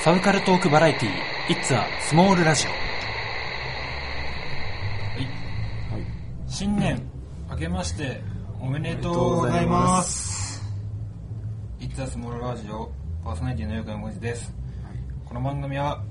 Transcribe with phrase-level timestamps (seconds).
[0.00, 1.10] サブカルトークバラエティ
[1.48, 2.68] It's a Small Radio
[6.46, 7.02] 新年
[7.50, 8.22] 明けまして
[8.60, 10.62] おめでとうございます。
[11.80, 12.88] It's a Small Radio
[13.24, 14.54] パーソナリティの横山浩二です。
[15.24, 16.04] この番組は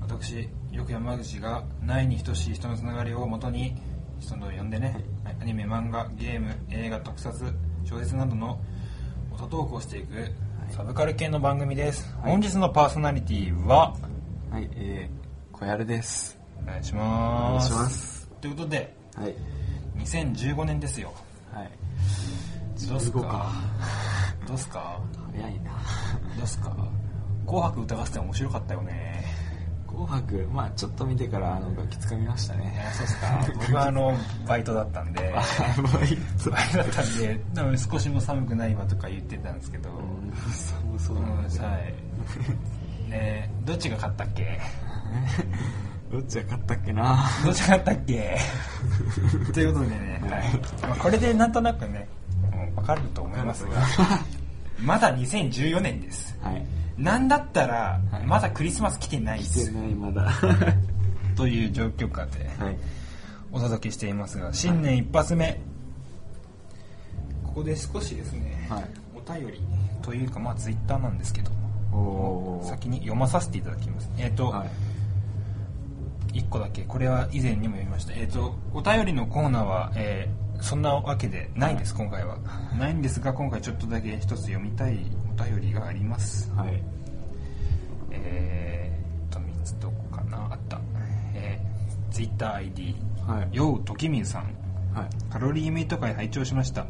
[0.00, 3.76] 私、よく山口がないに等しい人のつながりをもとに
[4.18, 5.36] 人の呼んでね、はい。
[5.40, 7.32] アニメ、漫画、ゲーム、映画、特撮、
[7.84, 8.60] 小説などの
[9.30, 10.32] 音トークをしていく
[10.70, 12.12] サブカル系の番組です。
[12.22, 13.94] 本日のパーソナリティは、
[14.50, 16.38] はい、えー、小籔です。
[16.62, 17.08] お願いしお願
[17.54, 17.66] ます。
[17.66, 18.28] いします。
[18.40, 19.34] ということで、はい。
[19.98, 21.12] 2015年ですよ。
[21.52, 21.70] はい。
[22.88, 23.52] どうすか？15か
[24.48, 25.00] どうすか？
[25.32, 25.72] 早いな。
[26.36, 26.74] どうすか？
[27.46, 29.24] 紅白歌合戦面白かったよね。
[29.94, 32.84] 紅白、まあちょっと見てから、あの、ガキつかみましたね。
[32.86, 34.12] あそうっすか僕はあの、
[34.46, 37.34] バイトだったんで、 バイバイトだったんで、
[37.72, 39.92] で少しも寒くないわとか言ってたんですけど、う
[40.96, 41.64] ん、そうなんですよ。
[41.64, 43.10] はい。
[43.10, 44.60] ねどっちが勝ったっけ？
[46.10, 47.24] どっちが勝ったっけな？
[47.44, 48.38] どっちが勝ったっけ？
[49.52, 52.08] ということでね、はいまあ、これでなんとなくね、
[52.52, 53.70] もうわかると思いますが、
[54.80, 56.36] まだ2014年です。
[56.42, 56.66] はい。
[56.98, 59.70] なんだったらは、いまだクリスマス来てないです。
[59.70, 60.22] 来てない、まだ。
[60.22, 60.74] は
[61.36, 62.48] という状況下でい。
[63.52, 65.60] お届けしていますが、新年一発目。
[67.44, 68.84] ここで少しですね、はい。
[69.14, 69.60] お便り
[70.02, 71.50] というか、まあツイッターなんですけど。
[72.64, 74.10] 先に読まさせていただきます。
[74.18, 74.70] えっ、と、はい。
[76.38, 82.38] 1個だけこれは以前にも読みましたえっ、とお便りのコーナーは、えーそんなわけでないです今回は
[82.78, 86.50] ないんですが今回ちょっとだけ一つ読みたいお便りがあります。
[86.52, 86.82] はい。
[88.10, 90.48] えー、っと3つどこかな？
[90.52, 90.80] あった。
[91.34, 92.94] えー、TwitterID
[93.26, 93.56] はい。
[93.56, 94.42] ようときみんさん。
[94.94, 95.08] はい。
[95.30, 96.86] カロリーメイト会拝聴しました。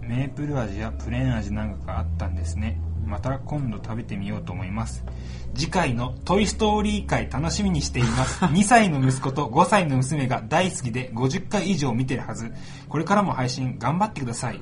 [0.00, 2.78] メープル味やプレーン味なんかがあったんですね。
[3.06, 5.04] また今度食べてみようと思います。
[5.54, 8.44] 次回の「トイ・ストーリー」会楽しみにしています。
[8.46, 12.52] 2歳の息子と5歳の娘が大好きで50回以上見てるはず。
[12.88, 14.60] これからも配信頑張ってください。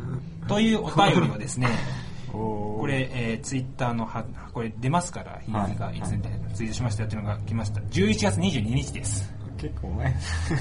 [0.48, 1.68] というお便りをですね。
[2.82, 5.98] これ、えー、ツイッターのはこれ出ますから日にちがはい。
[5.98, 7.80] いつでツイートしましたよっていうのが来ました。
[7.80, 9.32] 11月22日です。
[9.56, 10.06] 結構前。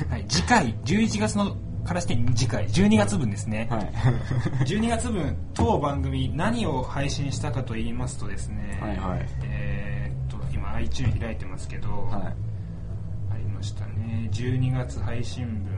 [0.08, 3.92] はい、次回11月のからして次回12月分ですね、はい。
[4.66, 9.28] 12月分当番組何を配信したかと言いますとですねはいはい。
[9.42, 13.34] えーっと今 iTunes 開いてますけど、はい。
[13.34, 14.30] ありましたね。
[14.32, 15.72] 12月配信分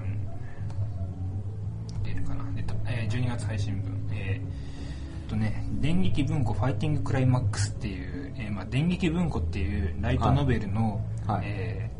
[2.03, 2.43] 出るかな。
[2.53, 3.97] 出た、えー12月配信分。
[4.11, 4.62] えーっ
[5.33, 11.93] とね電撃文庫ファイティングクライマックスっていう、えーまあ、電撃文庫っていうライトノベルの、はいえー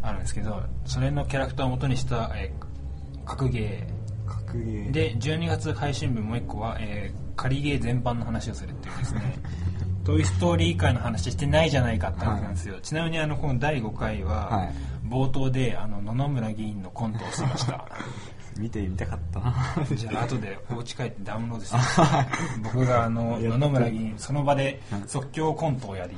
[0.00, 4.28] あるんですけどそれのキャラクターを元にした、えー格ゲー。
[4.28, 4.90] 格ゲー。
[4.92, 9.38] で12月配信分もう一個は、えー仮ゲー全般の話をするっていうですね。
[10.04, 14.72] トイ・ストーリー界の話してないじゃないかって話なんですよ、ちなみにあのこの第5回は、はい。
[15.08, 17.86] 冒頭であの野々村議員のコントをしてました
[18.58, 19.54] 見てみたかったな。
[19.94, 21.76] じゃあ後でお家帰ってダウンロードして。
[22.62, 26.16] 僕があの野々村議員その場で即興コントをやり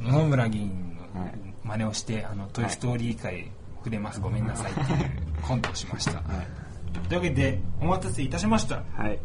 [0.00, 1.50] 野々村議員のはい。
[1.64, 4.20] 真似をして「あのトイ・ストーリー界触れます。
[4.20, 5.10] ごめんなさい」っていう
[5.42, 7.08] コントをしました、はい。
[7.08, 8.82] というわけでお待たせいたしました。
[8.96, 9.18] はい。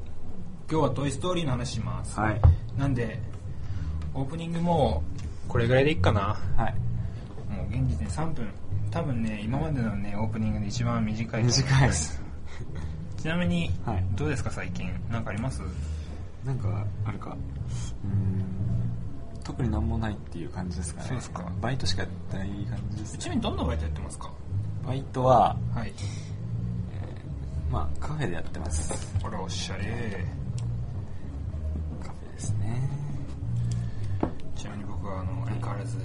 [0.70, 2.42] 今日は「トイ・ストーリー」の話します、はい。
[2.78, 3.20] なんで
[4.14, 5.04] オープニングも
[5.48, 6.38] うこれぐらいでいいかな。
[6.56, 6.76] はい。
[7.52, 8.48] もう現時点3分
[8.96, 12.22] 多分ね今までのねオープニングで一番短い短います。
[13.22, 14.06] ちなみに、はい。
[14.16, 14.90] どうですか最近？
[15.12, 15.62] なんかあります？
[16.46, 17.32] なんかあるか。
[17.32, 18.46] うーん。
[19.44, 21.08] 特になんもないっていう感じですかね。
[21.10, 21.52] そうですか。
[21.60, 24.32] バイトしかやってない感じですちなみにどんなバイトやってますか？
[24.88, 25.92] バイトははい。
[27.70, 28.94] まあカフェでやってます。
[29.26, 30.26] あらおしゃれ。
[32.02, 32.90] カフェですね。
[34.56, 35.98] ちなみに僕はあの相変わらず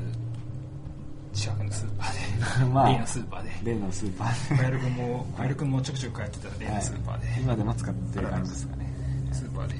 [1.40, 3.50] 近くのスーパーで、 まあ例のスーパーで。
[3.72, 8.92] 例のスーパーカエル君もカエル君もちょくちょく通ってた例のスーパーで、はい今でも使ってる感じですかね。
[9.32, 9.74] スーパーで、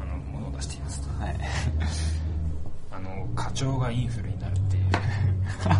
[0.00, 1.08] あの物を出していますと。
[1.24, 1.36] はい。
[2.92, 4.84] あの課長がインフルになるっていう。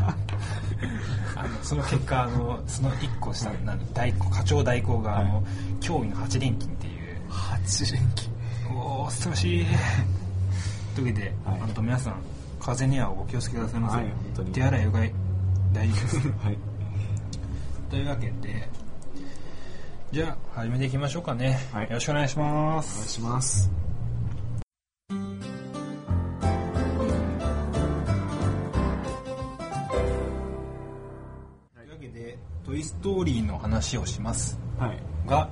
[1.37, 5.45] あのその結果あのその1個下なん代行課長代行があの、はい
[5.81, 7.21] 驚異の8連勤っていう。
[7.29, 8.35] 八連勤。
[8.75, 9.67] おお恐ろしい。
[10.97, 11.61] というわけで、はい。
[11.63, 12.15] あと皆さん
[12.65, 14.53] 風邪にはお気をつけくださいませ、はい本当に。
[14.53, 15.15] 手洗いうがい。
[15.75, 16.17] 大事です。
[16.41, 16.59] はい。
[17.91, 18.69] というわけで
[20.11, 21.85] じゃあ始めていきましょうかね、はい。
[21.85, 23.71] よろしくお願いしまお願いすします。
[25.09, 25.15] と
[31.83, 34.59] いうわけで「トイ・ストーリー」の話をします。
[34.79, 34.97] はい。
[35.29, 35.51] が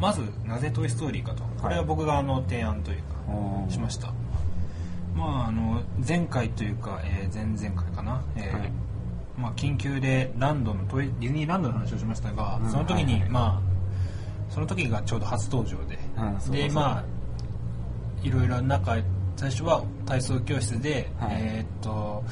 [0.00, 1.44] まずなぜ「トイ・ストーリー」かと。
[1.62, 4.12] これは僕があの提案というかしました
[5.18, 8.72] まああの前回というか、えー前々回かな、えーはい。
[9.36, 12.70] まあ、緊急でランドのトイディズニーランドの話をしましたが、うん。
[12.70, 13.68] その時に、はいはいまあ
[14.48, 17.04] その時がちょうど初登場で、うんでまあ
[18.26, 18.96] いろいろ仲
[19.36, 21.36] 最初は体操教室で、はい。
[21.38, 22.24] えーっと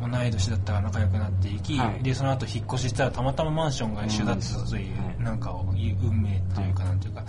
[0.00, 2.02] 同い年だったら仲良くなっていき、はい。
[2.02, 5.22] でその後引っ越ししたらたまたまマンションが一緒だったという、はい。
[5.22, 7.22] なんか運命というかなんていうか、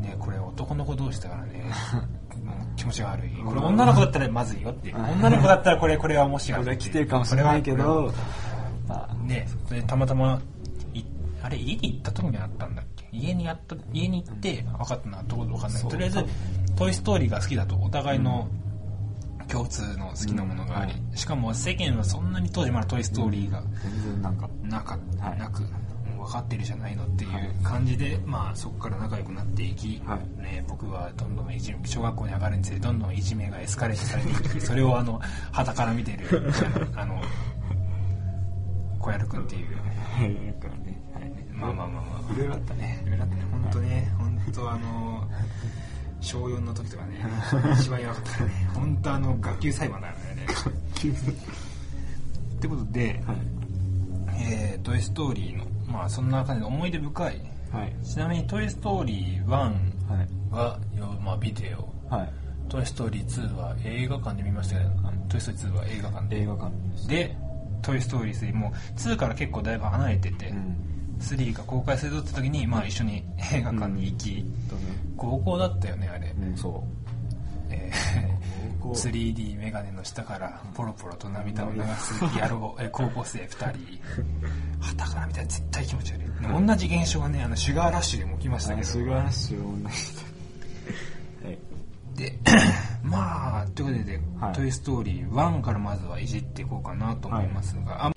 [0.00, 1.64] ね、これ男の子同士だからね
[2.76, 3.30] 気持ちが悪い。
[3.44, 8.12] これ女の子だったらまずいよって女の子だったらこれこれはもしやこれは来てるかもしれないけど。
[8.88, 10.40] まあねでたまたま
[10.94, 11.04] い
[11.42, 13.08] あれ家に行った時にあったんだっけ？
[13.12, 15.82] 家にあった家に行って分かったのはどこで分かんない。
[15.82, 16.24] とりあえず
[16.76, 17.76] 「トイ・ストーリー」が好きだと。
[17.76, 18.46] お互いの
[19.48, 24.48] 共通の好きなものがあり、うんしかも世間はそんなに当時まだ「トイ・ストーリー」が全然なんか。
[24.68, 25.62] なく
[26.26, 27.30] 分かってるじゃないのっていう
[27.62, 30.42] 感じで、まあそこから仲良くなっていき、はい。
[30.42, 35.20] ね、僕はどんどんいじめ小学校に上がるにつれどんどんいじめがエスカレートされていきそれをあの
[35.52, 36.52] 旗から見ている
[36.96, 37.22] あの
[38.98, 39.76] 小籔君っていう。
[39.76, 41.00] はいだからね。
[41.14, 41.32] はい。
[41.52, 42.32] まあまあまあまあ。
[42.34, 43.02] いろいろあったね。
[43.06, 43.42] いろいろあったね。
[43.52, 45.30] 本当ね本当あの
[46.20, 47.24] 小4の時とかね
[47.78, 48.50] 一番やばかったね。
[48.74, 50.46] 本当あの学級裁判だよね。
[52.56, 53.36] ってことで、はい。
[54.38, 57.40] えートイ・ストーリーのまあそんな感じで思い出深い。
[57.72, 58.04] はい。
[58.04, 59.74] ちなみに「トイ・ストーリー1はい。
[60.50, 62.14] は」よまあ、ビデオ。
[62.14, 62.32] はい
[62.68, 66.40] 「トイ・ストーリー2」は映画館で見ましたけどあの「トイ・ストーリー2」は映画館で。
[66.42, 67.08] 映画館です。
[67.08, 67.36] で
[67.82, 70.76] 「トイ・ストーリー3」もう2から結構だいぶ離れてて、うん。
[71.20, 74.82] 3が公開するぞって時に、まあ、一緒に映画館に行き、とね
[75.16, 76.84] 高校だったよねあれ、うんそ
[77.70, 77.72] う。
[77.72, 78.35] えー
[78.94, 84.00] 3D メガネの下からポロポロと涙を流す野郎、 えー高校生2人。
[84.80, 88.86] 旗から見たら絶対気持ち悪い、同じ現象がねあのシュガーラッシュでも起きましたけど。
[88.86, 91.58] シュガーラッシュを同じはい
[92.16, 92.38] で
[93.02, 94.52] まあということで、はい。
[94.54, 98.10] トイ・ストーリー1」からまずはいじっていこうかなと思いますが、あ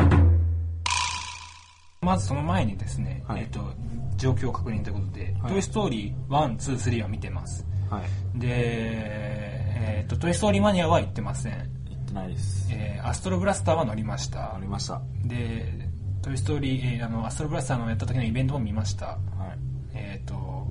[2.01, 3.41] まずその前にですね、はい。
[3.41, 3.73] えっと
[4.15, 5.53] 状況確認ということで「はい。
[5.53, 7.65] トイ・ストーリー123」は見てます。
[7.89, 8.01] は
[8.35, 8.39] い。
[8.39, 9.48] で、
[9.79, 12.67] えっとトイ・ストーリーマニアは行ってません、行ってないです。
[12.71, 14.55] えーアストロブラスターは乗りました。
[14.55, 14.95] ありました。
[14.95, 15.87] はで
[16.21, 19.11] トイ・ストーリー、えーあのアストロブラスターのやった時のイベントも見ました。
[19.13, 19.17] い。
[19.93, 20.67] えっ、と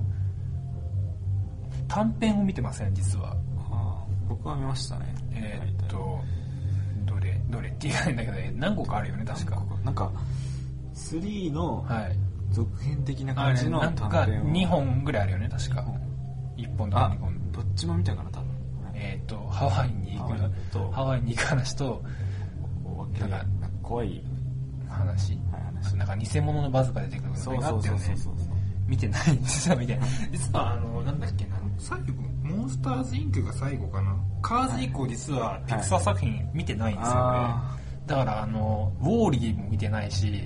[1.87, 3.35] 短編を見てません実は。
[3.71, 5.15] あー僕は見ましたね。
[5.31, 6.19] えーっと
[7.05, 9.63] どれどれって言わないんだけどえ何個かあるよね確か。
[9.83, 10.11] なんか
[10.93, 12.15] 3のはい。
[12.51, 14.45] 続編的な感じのなんか短編を。
[14.51, 15.83] 2本ぐらいあるよね確か。
[16.57, 16.89] 1本。
[16.89, 18.29] とかあ2本どっちも見たかな
[18.99, 22.03] えーっとハワイに行くハワイに行く話と
[23.19, 23.45] なんか
[23.81, 24.21] 怖い。
[24.87, 25.33] 話。
[25.51, 28.15] はなんか偽物のバズが出てくるのがあったよね。
[28.87, 30.05] 見てないんですよ見てな。
[30.05, 31.55] い 実はあのなんだっけな。
[31.77, 32.05] 最後
[32.43, 34.15] モンスターズインクが最後かな。
[34.41, 40.43] カーズ以降実はピクサー作品見てないんですよね、あだからあのウォーリーも見てないし、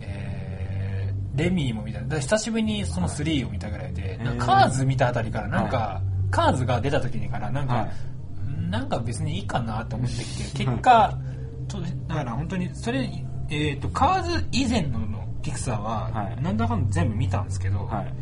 [0.00, 2.00] えーレミーも見た。
[2.00, 6.00] 久しぶりにその3を見たぐらいで、いなんかカーズ見たあたりからなんか、
[6.36, 8.70] カーズが出た時にからなんか、はい。
[8.70, 11.18] なんか別にいいかなと思ってきて 結果
[11.66, 13.08] とだから本当にそれ、
[13.48, 16.42] えー、とカーズ以前ののピクサーは、はい。
[16.42, 18.14] なんだかんだ全部見たんですけど、ーはい。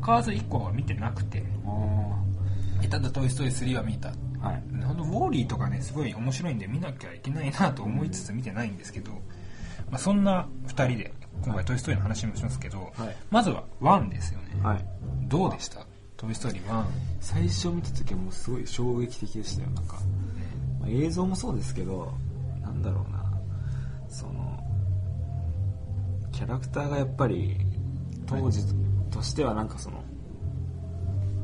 [0.00, 1.44] カーズ1個は見てなくて。
[1.64, 2.12] お
[2.90, 4.08] ただ「トイ・ストーリー3」は見た。
[4.08, 4.62] ーはい。
[4.70, 9.18] ウォーリーとかねすごい面白いんで見なきゃいけないなと思いつつ見てないんですけど、ま
[9.92, 13.16] あ、そんな2人で今回「トイ・ストーリー」の話もしますけど、はい。
[13.30, 14.84] まずは1ですよね、はい。
[15.28, 15.86] どうでした
[16.24, 16.84] 「トイ・ストーリー1」
[17.20, 19.70] 最初見た時はもうすごい衝撃的でしたよ。
[19.70, 19.98] なんか、
[20.80, 22.12] まあ映像もそうですけど
[22.60, 23.24] なんだろうな。
[24.08, 24.58] その
[26.32, 27.56] キャラクターがやっぱり
[28.26, 28.62] 当時
[29.10, 30.02] としてはなんかその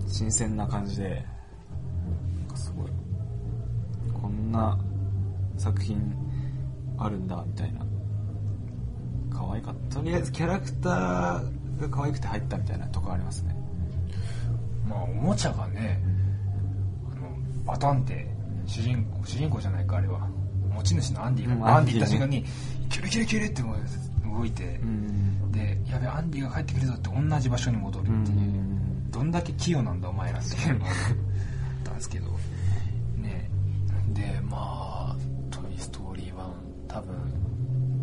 [0.07, 1.25] 新鮮な感じで
[2.41, 2.91] なんかすごい
[4.13, 4.79] こんな
[5.57, 6.15] 作品
[6.99, 7.87] あるんだみたいな。
[9.33, 9.97] 可愛かった。
[9.97, 13.50] とりあえずキャラクターが可愛くて入ったみたいなとこありますね。
[14.91, 16.03] まあおもちゃがね
[17.11, 18.27] あのバタンって
[18.67, 20.29] 主人公主人公じゃないかあれは。
[20.73, 22.45] 持ち主のアンディが、うんアンディ行った瞬間に
[22.89, 25.53] キュルキュルキュルって動いて、うん。
[25.53, 30.95] でやべアンディが帰ってくるぞって同じ場所に戻るっていう、どんだけ器用なんだお前らっていうのがあっ
[31.85, 32.31] たんですけど。
[33.17, 33.51] ね。
[34.15, 34.57] でま
[35.13, 35.17] あ
[35.51, 36.35] 「トイ・ストーリー1」
[36.89, 37.15] 多分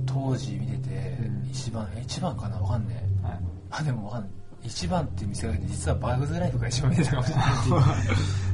[0.06, 1.50] 当時見ててうん。
[1.50, 2.58] 一番え一番かな？
[2.58, 3.26] わかんねえ。
[3.26, 3.40] はい。
[3.72, 4.32] あでもわかんない
[4.64, 7.46] 一番って見せかけて実はバグズライフが一番見てたかもしれない。
[7.46, 7.76] っていう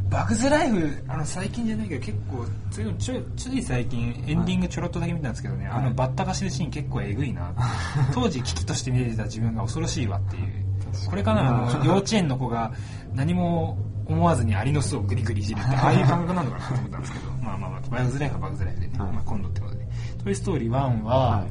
[0.09, 5.79] バグズライフあの最近じゃないけど結構ついちょいつい最近エンディングちょろっとだけ見たんですけどね、はい。
[5.79, 7.51] あのバッタが死ぬシーン結構えぐいな。
[8.13, 10.65] 当時危機として見れてた自分が恐ろしいわっていう。
[11.09, 12.71] これかなあの幼稚園の子が
[13.15, 17.31] 何も思わずにアリの巣をグリグリいじるってああいう感覚なのかなと思ったんですけど。
[17.41, 19.13] まあまあまあバグズライフはバグズライフでね、はい。
[19.13, 19.87] まあ、今度ってことで
[20.23, 21.47] 「トイ・ストーリー1は」はい。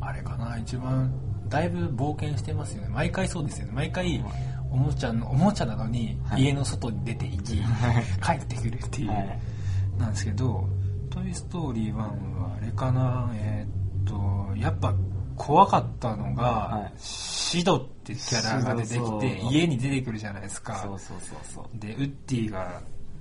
[0.00, 1.12] あれかな一番
[1.52, 2.88] だいぶ冒険してますよね。
[2.88, 3.72] 毎回そうですよね。
[3.74, 4.24] 毎回
[4.70, 6.44] おもちゃのおもちゃなのにはい。
[6.44, 7.56] 家の外に出て行き、
[8.24, 9.38] 帰ってくるっていう、はい。
[9.98, 10.66] なんですけど
[11.10, 13.30] 「トイ・ストーリー1」はあれかな。
[13.34, 14.94] えーっとやっぱ
[15.36, 16.92] 怖かったのが、はい。
[16.98, 20.74] シドってキャラが出てきて家に出てくるじゃないですか。
[20.76, 21.78] そうそうそうそう。
[21.78, 22.80] でウッディが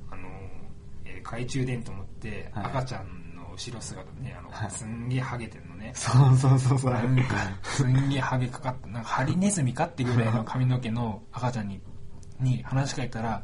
[0.09, 0.21] あの、
[1.03, 2.65] えー懐中電灯持って、はい。
[2.65, 3.11] 赤ちゃんの
[3.61, 4.71] 後ろ姿でねあの、はい。
[4.71, 5.91] すんげえハゲてんのね。
[5.93, 6.93] そうそうそうそう。
[6.93, 11.79] なんかすんげえハゲかかったなんかハリネズミかってぐらいの髪の毛の赤ちゃんに
[12.39, 13.43] に話しかけたら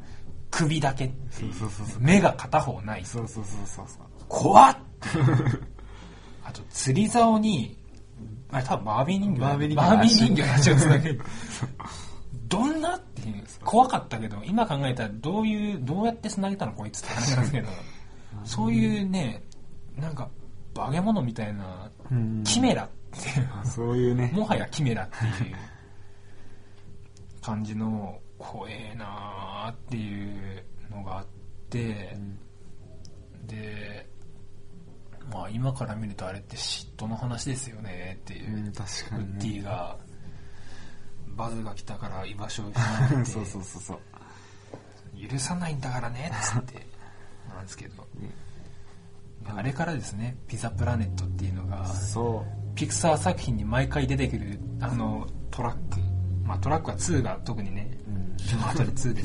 [0.50, 1.54] 首だけっていう。
[1.54, 2.02] そうそうそうそう。
[2.02, 3.06] 目が片方ない。
[3.06, 4.06] そうそうそうそうそう。
[4.28, 4.78] 怖っ！
[6.44, 7.78] あと釣り竿に
[8.52, 9.82] あれ多分バービー人形だバービー人形。
[9.82, 11.22] バービー人形の足をつなげる
[12.48, 17.68] どんなっていう怖かったけど今考えたらどういうどうやってつなげたのこいつって話なんですけど。
[18.46, 19.44] そういうね
[19.98, 20.30] なんか
[20.76, 22.44] 化け物みたいなうん。
[22.44, 23.50] キメラっていう。
[23.66, 24.32] そういうね。
[24.34, 25.56] もはやキメラっていう
[27.42, 31.26] 感じの怖えなーっていうのがあっ
[31.70, 32.18] て、
[33.48, 34.08] で
[35.32, 39.98] まあ今から見るとあれって嫉妬の話ですよねっていう、うん確かウにッディねが
[41.36, 43.26] バズが来たから居場所を失って。
[43.30, 44.00] そうそうそうそう。
[45.30, 46.86] 許さないんだからねっつって。
[47.50, 48.04] なんですけど。
[48.16, 48.30] ね。
[48.30, 48.57] で
[49.46, 56.00] あれからですねピザプラネットっていうのがそピクサー作品に毎回出てくるあのトラック。
[56.44, 59.24] まあトラックは2が特にねううん後で 2で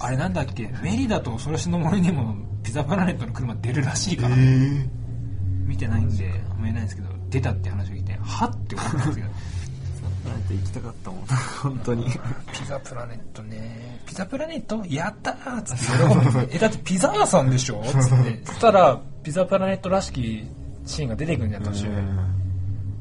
[0.00, 0.72] あれなんだっけ？
[0.82, 4.88] メリダと恐ろしの森にもピザプラネットの車出るらしいから、え
[5.66, 9.34] 見てないんであんま言えないんですけど出たって話を聞いてはって思ったんですけどプ
[10.28, 11.20] ラネット行きたかったもん。
[11.62, 12.04] 本当に。
[12.52, 14.00] ピザプラネットね。
[14.06, 14.82] ピザプラネット？
[14.88, 17.80] やったーっつって えだってピザ屋さんでしょ？
[17.80, 17.92] っつっ
[18.24, 18.40] て。
[18.46, 20.46] そしたらピザプラネットらしき
[20.86, 21.88] シーンが出てくるんじゃん途中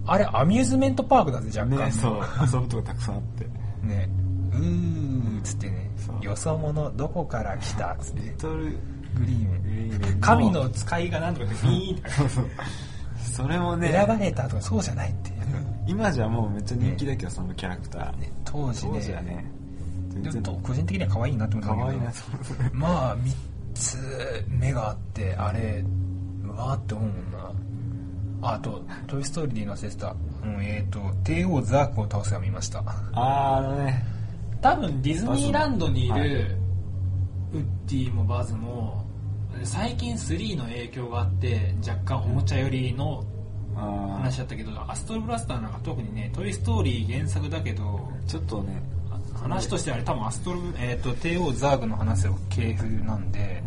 [0.05, 1.85] あれアミューズメントパークだぜ若干。
[1.85, 2.21] ねそう。
[2.53, 3.45] 遊ぶとこたくさんあって。
[3.85, 4.09] ね。
[4.53, 5.89] うーっつってね。
[6.21, 7.87] よそ者どこから来た？
[7.93, 8.21] っつって。
[8.21, 12.45] リトルグリーン神の使いがなんとかでビーンとかそうそう。
[13.33, 13.91] それもね。
[13.91, 15.31] 選ばれたとかそうじゃないって
[15.91, 18.11] 今じゃもうめっちゃ人気だけどそのキャラクター。
[18.17, 18.91] ね当時ね。
[18.93, 19.51] 当時はね。
[20.13, 21.97] でも個人的には可愛いなと思ったんだけど。
[21.97, 23.33] 可愛いなと思ってまあ3
[23.73, 23.97] つ
[24.47, 25.83] 目があってあれ
[26.43, 27.51] うわーって思うもんな。
[28.43, 32.79] ああと「トイ・ストーリー」で言い忘れてた、うん、えっ、と帝王ザークを倒せは見ました。
[32.79, 34.03] あーあのね。
[34.61, 36.31] 多分ディズニーランドにいる、はい。
[36.31, 39.05] ウッディもバズも
[39.63, 43.30] 最近3の影響があって若干おもちゃ寄りのあ
[43.81, 48.81] 話だったけどアストロブラスターなんか特にね「トイ・ストーリー」原作だけどーちょっとね
[49.41, 53.63] 話としてあれ多分アストロ、えー、と帝王ザーグの話を系譜なんで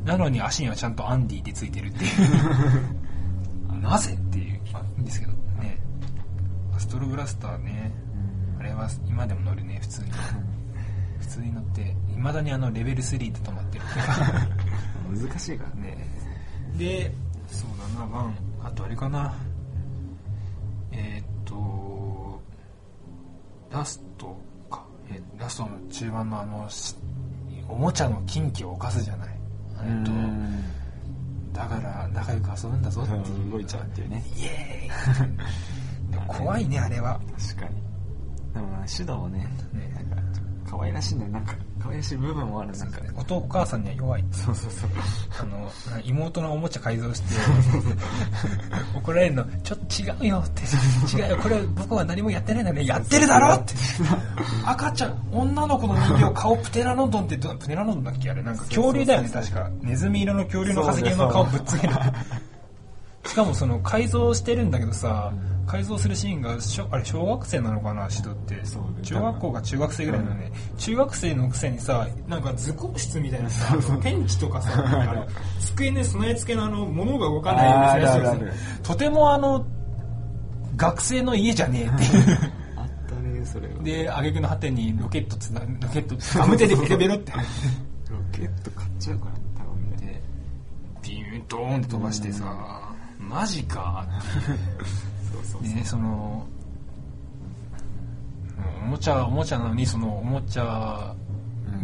[0.00, 0.04] う、ん。
[0.04, 3.80] なのに足にはちゃんとアンディってついてるっていう。
[3.80, 5.78] なぜっていうまあいいんですけどね。
[6.74, 7.92] アストロブラスターね
[8.58, 10.10] あれは今でも乗るね普通に。
[11.20, 13.84] 普通に乗っていまだにあのレベル3で止まってる。
[15.28, 15.90] 難しいからね。
[15.90, 16.08] ね
[16.76, 17.14] で
[17.48, 18.34] そうだなワン
[18.66, 19.32] あとあれかな。
[20.92, 22.40] えーっと
[23.70, 24.36] ラスト
[24.68, 26.96] か、えーラストの中盤のあのし
[27.68, 29.28] おもちゃの禁忌を犯すじゃない。
[29.76, 30.62] とうん。
[31.52, 33.52] だから仲良く遊ぶんだぞっていう。
[33.52, 34.24] 動いちゃうっていうね。
[34.36, 36.26] イエーイ。
[36.26, 37.20] 怖いねあれは。
[37.38, 37.82] 確かに。
[38.52, 39.38] でもなシュドもね
[39.72, 39.92] ね。
[39.94, 40.16] なんか
[40.70, 41.54] 可愛らしいねなんか
[41.86, 44.90] 可愛らしい部分もあるなんかお父お母さんには弱いそうそうそう。
[45.40, 45.58] あの
[45.96, 47.26] な妹のおもちゃ改造して
[48.96, 49.78] 怒られるのちょっ
[50.18, 50.62] と違うよって。
[51.16, 51.36] 違うよ。
[51.38, 53.74] これ僕は何もやってないのにやってるだろって。
[54.64, 58.30] 赤ちゃん女の子の人形顔プテラノドンってどプテラノドンだっけ？
[58.30, 59.28] あれなんか恐竜だよね。
[59.28, 59.70] 確か。
[59.82, 61.94] ネズミ色の恐竜の化石の顔ぶっつける
[63.26, 65.32] しかもその改造してるんだけどさ
[65.66, 66.52] 改造するシーンが
[66.90, 68.64] あれ小学生なのかなシドって。
[68.64, 69.02] そうね。
[69.02, 75.26] 中学校か中学生ぐらいのね、中学生のくせにさなんか図工室みたいなさペンチとかさ
[75.60, 78.50] 机に備え付けのあの物が動かないように
[78.82, 79.66] とてもあの
[80.76, 82.38] 学生の家じゃねえっていう。
[82.76, 83.82] あったねそれは。
[83.82, 87.32] で挙句の果てにロケットつなロケットガム手でベロベロって。
[87.32, 87.38] ロ
[88.30, 90.22] ケット買っちゃうからね多分ね。
[91.02, 92.85] でビューンドーンって飛ばしてさ
[93.28, 94.06] マジか。
[95.32, 96.46] そうそうでねその
[98.80, 101.14] うんおもちゃおもちゃなのにそのおもちゃ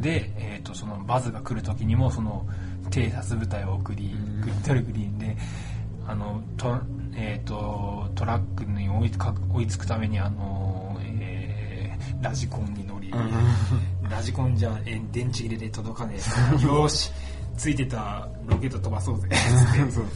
[0.00, 2.46] で、えー、とそのバズが来る時にもその
[2.90, 5.36] 偵察部隊を送りグリトルグリーンで
[6.06, 6.78] あのト,、
[7.14, 11.42] えー、とトラックに追いか追いつくためにあの、えー
[12.22, 13.18] ラジコンに乗り、ラ
[14.08, 16.64] ラジコンじゃえ電池入れで届かねえ。
[16.64, 17.10] よーし
[17.56, 19.28] ついてたロケット飛ばそうぜ。
[19.90, 20.06] そう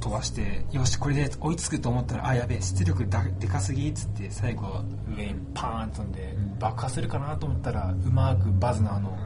[0.00, 4.82] 飛ばしてよしこれで追いつくと思ったらあやべえ出力だでかすぎっつって最後
[5.16, 9.18] 上にパーン飛んで爆破するかなと思ったらうまくバズナーの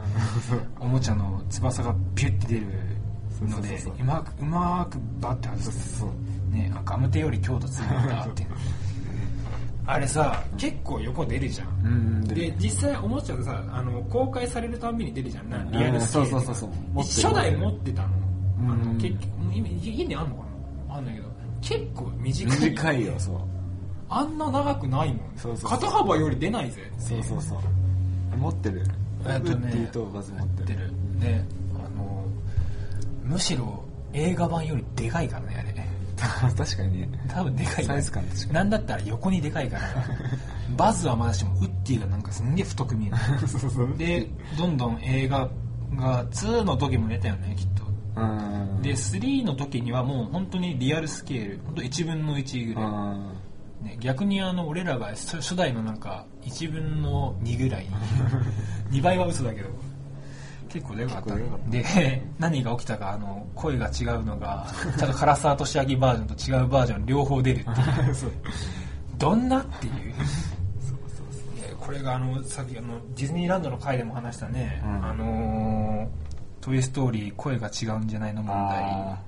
[0.79, 2.67] おもちゃの翼がピュッて出る
[3.41, 4.03] のでそうそうそうう。
[4.03, 6.53] まくうまくバッて外そうすそう。
[6.53, 8.47] ねあガムテより強度強いんだって。
[9.85, 11.67] あれさ結構横出るじゃん。
[11.85, 12.23] うん。
[12.27, 15.49] で実際おもちゃでさあの公開されるたんびに出るじゃん。
[15.49, 16.69] なリアルスケールそうそうそうそう。
[16.93, 17.27] 持ってる。
[17.27, 18.07] 初代持ってたの。
[18.59, 18.97] あのうん。
[18.97, 20.52] 結局今家にあんのかな
[20.93, 21.27] あんけど
[21.61, 22.59] 結構短い。
[22.69, 23.37] 短いよそう。
[24.09, 25.17] あんな長くないもん。
[25.37, 26.91] そうそう肩幅より出ないぜ。
[26.99, 28.37] そうそうそう。
[28.37, 28.83] 持ってる。
[29.25, 30.91] えっとねウッディとバズ持ってる。
[31.19, 31.41] で
[31.73, 32.25] あの
[33.23, 35.73] むしろ映画版よりでかいからねあれ。
[36.55, 37.09] 確かにね。
[37.27, 38.53] 多分でかいよサイズ感確かに。
[38.53, 39.83] なんだったら横にでかいから。
[40.77, 43.17] バズはまだしもウッディがなんかすんげえ太く見える。
[43.47, 43.97] そうそう。
[43.97, 45.49] でどんどん映画
[45.95, 47.83] が2の時も出たよねきっと。
[47.85, 47.92] うん
[48.81, 51.59] で3の時にはもう本当にリアルスケール。
[51.65, 53.29] 本当1分の1ぐらい、うん。
[53.81, 57.87] ね、逆にあの俺らが初初代のなんか1分の2ぐらい。
[58.91, 59.69] 2倍は嘘だけど。
[60.69, 61.35] 結構でかかった
[61.69, 64.65] で何が起きたかあの声が違うのが
[64.97, 67.73] ちゃんと唐沢俊明バージョンと違うバージョン両方出るってい
[68.11, 68.15] う。
[69.19, 69.93] どんなっていう。
[71.79, 75.05] これがあのさっきあのディズニーランドの回でも話したね、うん。
[75.05, 76.32] あのー
[76.63, 78.83] トイ・ストーリー」声が違うんじゃないの問題。
[78.83, 79.21] あ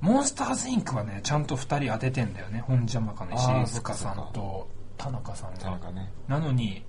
[0.00, 4.68] モンスターズインクはねちゃんと2人当ててんだよね本邪魔かの石あー井塚さんと
[4.98, 5.92] 田中さんが。
[5.92, 6.10] ね。
[6.26, 6.84] なのに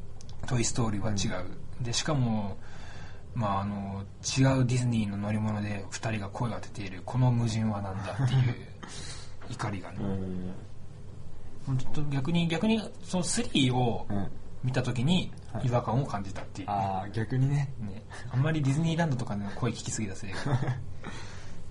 [0.46, 1.46] 「トイ・ストーリー」は違う、
[1.82, 2.58] でしかも
[3.34, 7.02] まああの違うディズニーの乗り物で2人が声を当てている。
[7.06, 8.56] この矛盾は何だっていう
[9.48, 9.96] 怒りがね、
[11.68, 12.10] うん。
[12.10, 14.30] 逆に逆にその3をうん
[14.64, 15.66] 見た時にはい。
[15.68, 17.72] 違和感を感じたっていう、ああ逆にね。
[17.80, 20.28] ね、あんまりディズニーランドとかでの声聞きすぎたせ。
[20.28, 20.58] い か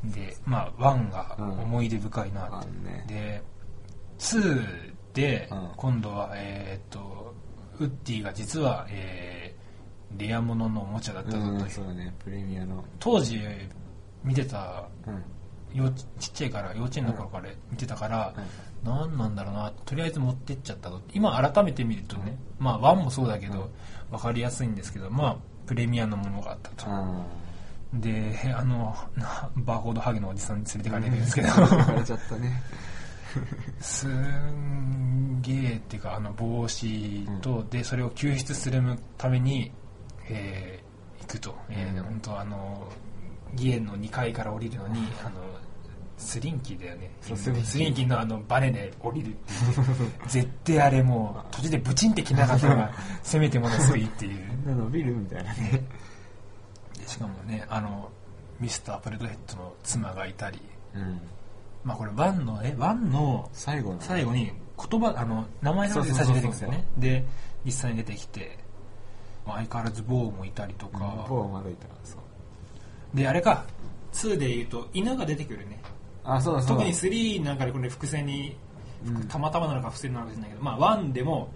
[0.04, 3.06] でまあ1が思い出深いなって、あのね。
[3.08, 3.44] で
[4.20, 5.70] 2でうん。
[5.76, 7.34] 今度は、えーっと
[7.80, 9.58] ウッディが実は、えー
[10.18, 12.16] レアもののおもちゃだったぞという、うんそうだね。
[12.24, 12.82] プレミアの。
[12.98, 13.42] 当時
[14.24, 15.24] 見てたうん
[15.74, 18.34] 幼稚ちっちゃいから幼稚園の頃から見てたから、
[18.84, 21.02] 何なんだろうなとりあえず持ってっちゃったと。
[21.14, 23.70] 今改めて見るとね、まあ1もそうだけど、
[24.10, 27.26] 分かりやすいんですけどまあプレミアのものがあったと、あ
[27.94, 32.64] であのなバーコードハゲのおじさんに連れてかれるんですけど、あれちゃったね。
[33.82, 38.82] すんげえっていうかあの帽子と、でそれを救出する
[39.18, 39.72] ために、
[40.30, 40.88] えー
[41.28, 42.04] 行くと、えーうん。
[42.04, 42.88] 本当あの
[43.56, 45.32] 家の2階から降りるのにあの
[46.18, 47.12] スリンキーだよね。
[47.22, 48.08] スリンキー。
[48.08, 49.56] のあのバネで降りるってい
[50.06, 50.12] う。
[50.28, 54.76] 絶対あれもう途中でブチンって切らなかったのがせめてものすごいっていう。
[54.76, 55.84] 伸びるみたいなね。
[56.98, 58.10] でしかもねあの
[58.60, 60.60] ミスター・プレドヘッドの妻がいたり。
[60.96, 61.22] うん。
[61.84, 64.02] まあこれワンのえワンの最後の。
[64.02, 64.52] 最後に
[64.90, 66.88] 言葉あの名前だけで最初に出てくるんですよね。
[66.98, 67.26] で
[67.64, 68.58] 実際に出てきて
[69.46, 71.88] まあ相変わらずボーもいたりとか、ボーまだいた。
[72.04, 72.27] そう
[73.18, 73.66] であれか。
[74.14, 75.80] 2で言うと犬が出てくるね。
[76.24, 76.84] あそうだそうだ。
[76.84, 78.56] 特に3なんかでこれ伏線に、
[79.06, 79.28] うん。
[79.28, 81.50] たまたまなのか伏線なのかもしれないけど、まあ、1でも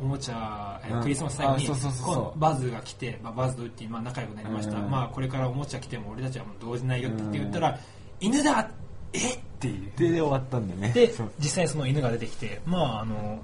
[0.00, 1.02] おもちゃ、えーうん。
[1.02, 2.06] クリスマス最後にあそうそうそうそう。
[2.06, 4.90] 今度バズが来て、まあ、バズとウッディ、まあ、仲良くなりました、うん。
[4.90, 7.78] まあ、これからおもちゃ来ても俺たちはもう動じないよって言ったら、
[8.20, 8.70] 犬だ
[9.12, 9.92] えっていう。
[9.96, 10.92] でで終わったんだね。
[10.92, 11.30] でそう。
[11.38, 13.40] 実際にその犬が出てきてまああの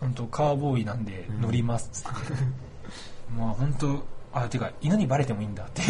[0.00, 2.42] 本当カーボーイなんで乗りますっつって、
[3.36, 5.82] まあ本当あていうか犬にバレてもいいんだって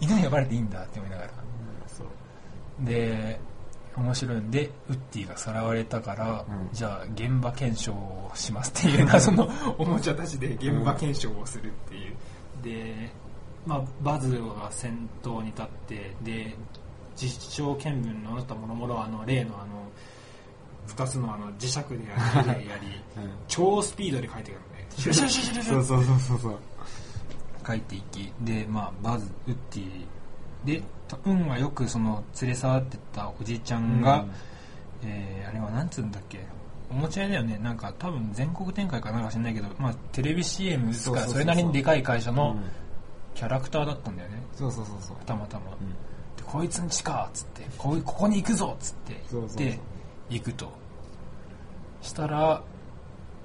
[0.00, 1.30] 犬にはバレていいんだって思いながら。
[1.86, 2.84] そう。
[2.84, 3.40] で
[3.96, 4.36] 面白い。
[4.38, 6.68] んでウッディがさらわれたから、うん。
[6.72, 9.48] じゃあ現場検証をしますっていう謎 の
[9.78, 12.16] おもちゃたちで現場検証をするっていう、
[12.62, 13.10] で、
[13.66, 16.54] まあ、バズが先頭に立ってで
[17.16, 19.88] 実証見聞のあったもろもろあの例のあの
[20.88, 23.30] 2つのあの磁石でやりやり うん。
[23.48, 26.58] 超スピードで書いてくるのねシュシュシュシュシュそうそうそうそう
[27.66, 30.82] 書いていきで、まあ、バズウッディで
[31.24, 34.30] 運がよくその連れ去ってったおじいちゃんが、うん。
[35.04, 36.40] えーあれはなんつうんだっけ？
[36.90, 37.58] おもちゃ屋だよね。
[37.58, 42.60] なんか多分全国展開かなんか知んないけど、まあ、テレビ CM 打つからそれなりにでかい会社のうん。
[43.34, 44.42] キャラクターだったんだよね。
[44.54, 45.16] そうそうそうそう。
[45.26, 45.90] たまたま、うん。
[45.90, 45.96] で
[46.46, 49.58] こいつんちかっつってこいここに行くぞっつってそうそうそう。
[49.58, 49.78] で
[50.30, 50.68] 行くと。
[52.00, 52.62] したら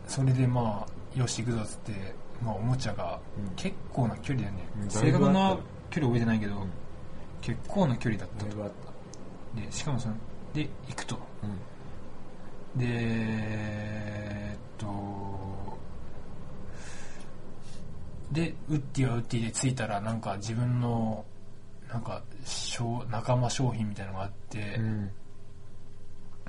[0.07, 3.55] それでまあよし行くぞっつって、まあ、おもちゃがうん。
[3.55, 4.89] 結構な距離だよね、うん。
[4.89, 5.57] 正確な
[5.89, 6.69] 距離覚えてないけど、ん。
[7.41, 8.55] 結構な距離だったと。
[9.55, 10.15] でしかもその
[10.53, 11.17] で行くと。
[12.75, 12.79] うん。
[12.79, 15.77] でえーっと
[18.31, 21.25] でウッディはウッディで着いたらなんか自分の
[21.91, 25.11] なんか商仲間商品みたいなのがあって、うん。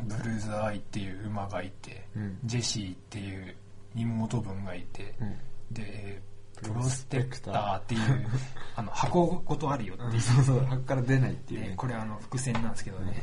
[0.02, 2.38] ブルーズアイっていう馬がいて、うん。
[2.44, 3.56] ジェシーっていう
[3.94, 5.36] 妹分がいて、うん
[5.70, 6.30] でえー。
[6.60, 8.00] ププロロスペクターっていう
[8.76, 11.60] あの箱ごとあるよっていう、そうそう箱から出ないっていう。
[11.62, 13.22] でねこれあの伏線なんですけどね、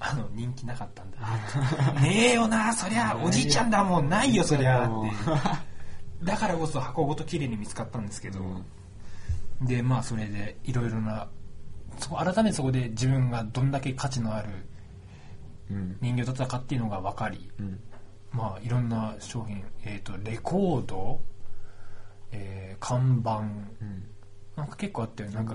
[0.00, 1.18] あの人気なかったんだ。
[2.00, 4.88] ねえよなそりゃおじいちゃんだもんないよそりゃ。
[4.88, 8.40] ってだからこそ箱ごと綺麗に見つかったんですけど、
[9.60, 11.28] でまあそれでいろいろな
[11.98, 14.48] そこ改めてそこで自分がどんだけ価値のある
[15.70, 15.98] うん。
[16.00, 17.80] 人形だったかっていうのが分かりうん。
[18.32, 21.20] まあいろんな商品、えー、とレコード、
[22.32, 23.38] えー看板。
[23.38, 24.04] うん。
[24.56, 25.54] なんか結構あったよなんか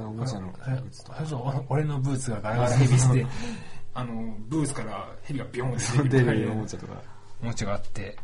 [1.68, 3.26] 俺のブーツがガラガラヘビして
[3.94, 7.02] あのブーツからヘビがビョンって出るおもおちゃとか
[7.42, 8.18] もちゃがあって。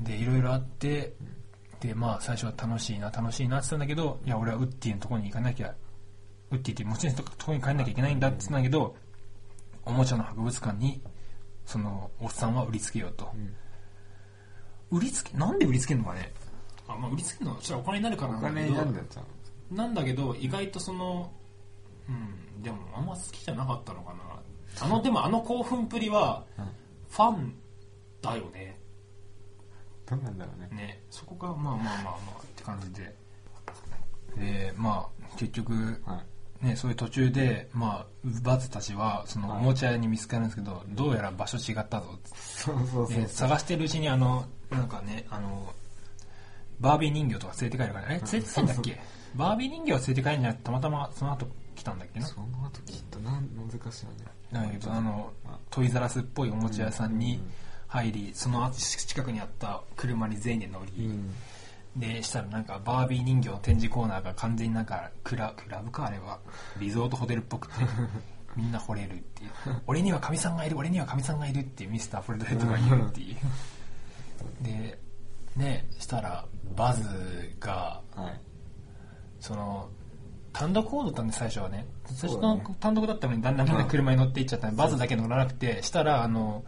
[0.00, 1.14] でいろいろあって
[1.80, 5.74] でまあ最初は楽しいな楽しいなって言ってたんだけどいや俺はウッディのところに行かなきゃ
[6.50, 8.96] ウッディって持ち主のところに帰んなきゃいけないんだって言ってたんだけど
[9.84, 11.02] おもちゃの博物館に
[11.64, 13.32] そのおっさんは売りつけようと、
[14.90, 16.32] 売りつけなんで売りつけるのかね
[16.88, 19.22] あ、まあ、売りつけるのはちょっとお金になるからおなんだけど。
[19.70, 21.32] なんだけど意外とその
[22.08, 24.20] うんでもあんま好きじゃなかったのかな。
[24.80, 26.64] あのでもあの興奮っぷりはうん。
[27.10, 27.54] ファン
[28.22, 28.80] だよね。
[30.06, 30.68] どうなんだろうね。
[30.76, 31.02] ね。
[31.10, 33.14] そこがまあまあまあまあって感じで。
[34.36, 36.22] でまあ結局は
[36.62, 36.66] い。
[36.66, 39.58] ねそういう途中でまあバズたちはそのはい。
[39.60, 45.72] おもちゃ屋に見つかるんですけど、どうやら場所違ったぞそうそうそうで探してるうちにあのなんかねあの
[46.82, 49.00] バービー人形とか連れて帰るからえ連れて帰んだっけ？
[49.34, 52.26] バービー人形を連れて帰るんじゃなくてたまたまその後来たんだっけな？
[52.26, 54.18] その後きっとなん難しいよね
[54.52, 55.32] だけどあの
[55.70, 57.40] トイザラスっぽいおもちゃ屋さんに
[57.88, 61.34] 入りその近くにあった車に全員で乗り、うん。
[61.94, 66.38] でしたらなんかバービー人形の展示コーナーが完全になんかクラクラブかあれは。
[66.80, 67.74] リゾートホテルっぽくて。
[68.56, 69.50] みんな惚れるっていう。
[69.86, 73.36] 俺にはかみさんがいる俺にはかみさんがいるっていうミスターフォルトヘッドがいるっていう。
[74.64, 74.98] で
[75.56, 77.02] ねしたらバズ
[77.60, 78.40] がはい。
[79.40, 79.88] その
[80.52, 81.86] 単独行動だったんで最初はね。
[82.04, 86.64] 最初の単独だったのにだんだんだん車に乗っていっちゃったんでバズだけ乗らなくてしたらあの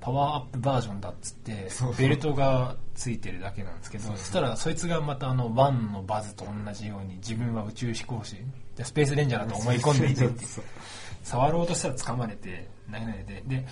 [0.00, 8.36] パワーアップバージョンだっつってベルトがついてるだけなんですけどそしたらそいつがまたあのワンのバズと同じように自分は宇宙飛行士。
[8.76, 10.28] でスペースレンジャーだと思い込んでいて
[11.22, 13.42] 触ろうとしたら掴まれて投げられて。
[13.46, 13.66] で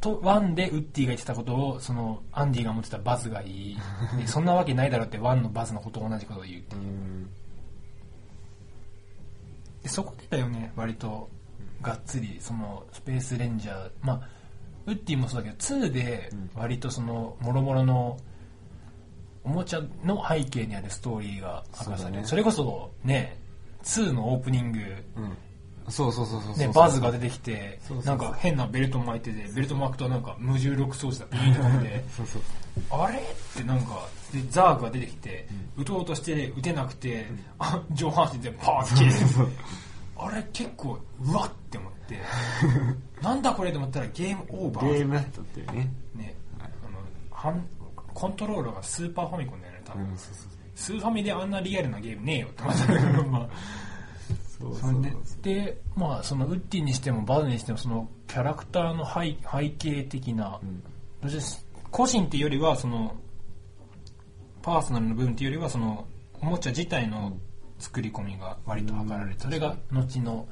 [0.00, 3.78] とワンでウッディが言ってたことをそのアンディが持ってたバズが言い。
[4.18, 6.78] でそんなわけないだろうってワンのバズのことを同じことを言うってう。
[6.78, 7.30] ん。
[9.82, 11.28] でそこでだよね割と
[11.82, 13.90] がっつりそのスペースレンジャー。
[14.02, 14.28] まあ
[14.86, 18.18] ウッディもそうだけど2で割とそのもろもろの
[19.44, 23.38] おもちゃの背景にあるストーリーが明かされるそ,、れこそね
[23.82, 24.78] 2のオープニング
[25.16, 25.36] うん
[25.90, 26.58] そうそうそうそうそう。
[26.58, 32.04] ね、バズが出てきてなんか変なベルト巻いててベルト巻くとなんか無重力装置だピーンと飛んで。
[32.16, 32.42] そうそう
[32.90, 33.18] あれ？
[33.18, 33.22] っ
[33.56, 37.26] てなんかでザークが出てきて、撃とうとして撃てなくて、
[37.58, 39.16] あ上半身でパーッ切れて。
[40.16, 42.18] あれ結構うわって思って。
[43.22, 44.92] なんだこれと思ったらゲームオーバー。
[44.92, 45.90] ゲームだったってね。
[46.14, 46.34] ね。
[46.60, 46.68] あの
[47.30, 47.66] ハン
[48.14, 50.06] コントローラーがスーパーファミコンだよね多分、
[50.74, 53.48] スーファミであんなリアルなゲームねえよって思ったけどまあ
[54.60, 60.82] そうそれででまあそのウッディにしてもバズにしてもそのキャラクターの背背景的な、うん。
[61.90, 63.16] 個人っていうよりはその
[64.62, 66.06] パーソナルの部分っていうよりはその
[66.40, 67.36] おもちゃ自体の
[67.78, 70.48] 作り込みが割と図られて、それが後の、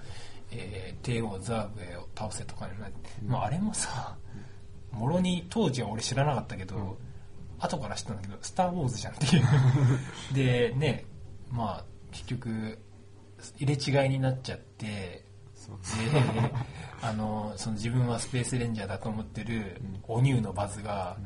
[0.51, 4.17] えー帝王ザーグエを倒せとかになって、まあ、あれもさ
[4.91, 6.97] もろに当時は俺知らなかったけど、
[7.59, 9.45] 後から知ったんだけど「スター・ウォーズ」じゃんっていう。
[10.35, 11.05] でね
[11.51, 12.79] まあ結局
[13.59, 15.25] 入れ違いになっちゃってで
[17.03, 21.17] あのその自分はスペースレンジャーだと思ってるおニューのバズが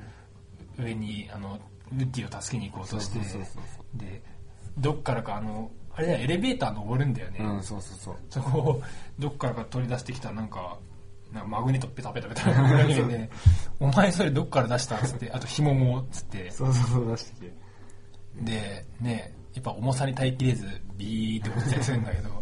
[0.78, 1.58] 上にあの
[1.92, 3.18] ウッディを助けに行こうとして
[3.94, 4.22] で
[4.78, 8.16] どっからかあのあれだよエレベーター登るんだよね、うんそうそうそう。
[8.30, 8.82] そこを
[9.18, 10.78] どっからか取り出してきたなんか
[11.32, 13.30] なんかマグネットペタペタペタペタ投げて
[13.80, 17.52] お前それどっから出したん?」っつってあと紐もっつってそうそうそう出してきて
[18.42, 22.40] でねやっぱ重さに耐えきれずビーって落ちたりするんだけど。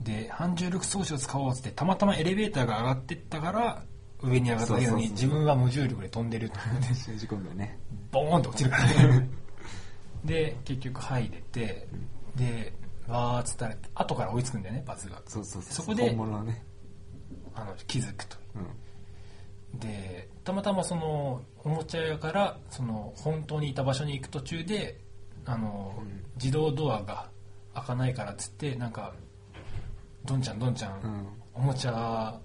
[0.00, 3.82] で反重力装置を使おうっつってたまたまエレベーターが上がってったから
[4.22, 5.28] 上に上がっただけなのにそうそうそう。
[5.28, 7.78] 自分は無重力で飛んでると思って信じ込んだよね。
[8.10, 9.28] ボーンと落ちるからね。
[10.24, 11.88] で結局入れて
[12.34, 12.72] で
[13.06, 15.22] わーっつったら後から追いつくんだよねバズが。
[15.26, 15.72] そうそうそう。
[15.72, 16.64] そこで本物のね。
[17.54, 18.36] あの気づくと
[19.72, 19.78] うん。
[19.78, 25.00] でたまたまそのおもちゃ屋からその本当にいた場所に行く途中で
[25.48, 26.22] あの、うん。
[26.36, 27.28] 自動ドアが
[27.74, 29.12] 開かないからっつってなんか
[30.24, 31.26] どんちゃんどんちゃん、うん。
[31.54, 32.38] おもちゃ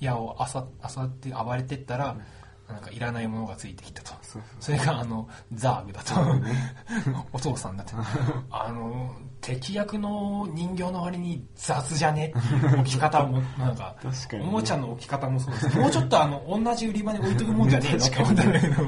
[0.00, 2.16] 屋をあさあさって暴れてったら、
[2.68, 4.12] なんかいらないものがついてきたと。
[4.60, 6.14] それがあのザーグだと。
[7.32, 7.92] お父さんだって。
[8.50, 12.32] あの敵役の人形の割に雑じゃね？
[12.78, 13.94] 置き方もなんか。
[14.32, 14.40] ね。
[14.40, 15.78] おもちゃの置き方もそうです。
[15.78, 18.04] もうちょっとあの同じ売り場に置いとくもんじゃねえの？
[18.06, 18.82] って思ったんだけど。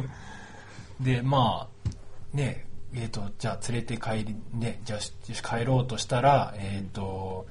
[1.01, 1.89] でまあ
[2.37, 2.64] ね
[2.95, 7.47] えー、とじゃあ連れて帰りねじゃあ帰ろうとしたらえっ、と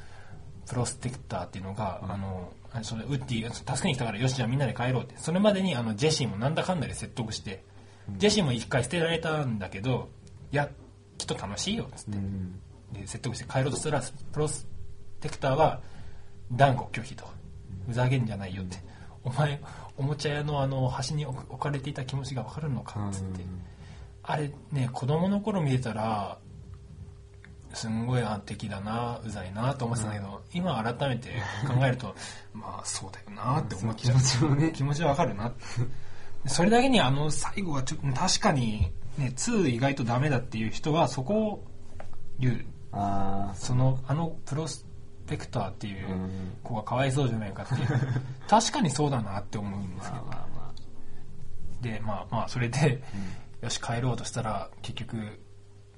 [0.67, 5.15] プロステクターっていうのが、あのあそれウッディ助けに来たからよしじゃあみんなで帰ろうって。
[5.17, 7.63] それまでにあのジェシーもなんだかんだで説得して、
[8.17, 10.10] ジェシーも一回捨てられたんだけど
[10.51, 10.69] いや
[11.17, 12.60] きっと楽しいよっつって、うん。
[12.93, 14.01] で説得して帰ろうとしたら
[14.32, 14.67] プロス
[15.19, 15.82] テクターは
[16.51, 17.25] 断固拒否と。
[17.88, 18.77] ふざけんじゃないよって。
[19.25, 19.60] お前
[19.97, 23.41] おもちゃ屋のあの端に置かれていた気持ちが分かるのかっつって、
[24.24, 26.38] あれね子供の頃見てたら
[27.74, 31.30] すんごいあ敵だなうざいなと思ってたんだけど、今改めて
[31.68, 32.16] 考えると
[32.54, 34.72] まあそうだよなって思っちゃう、気持ちもね。
[34.72, 35.52] 気持ちはわかるな
[36.46, 41.68] それだけにあの最後はちょっと確かにね2意外とダメだっていう人はそこを
[42.40, 42.66] 言う。
[42.92, 44.86] ああそのあのプロス
[45.26, 46.58] ペクターっていううん。
[46.64, 47.88] 子がかわいそうじゃないかっていう。
[48.48, 50.74] 確かにそうだなって思うんですけどまあまあま
[51.82, 53.02] でまあまあそれで、
[53.63, 55.39] よし帰ろうとしたら結局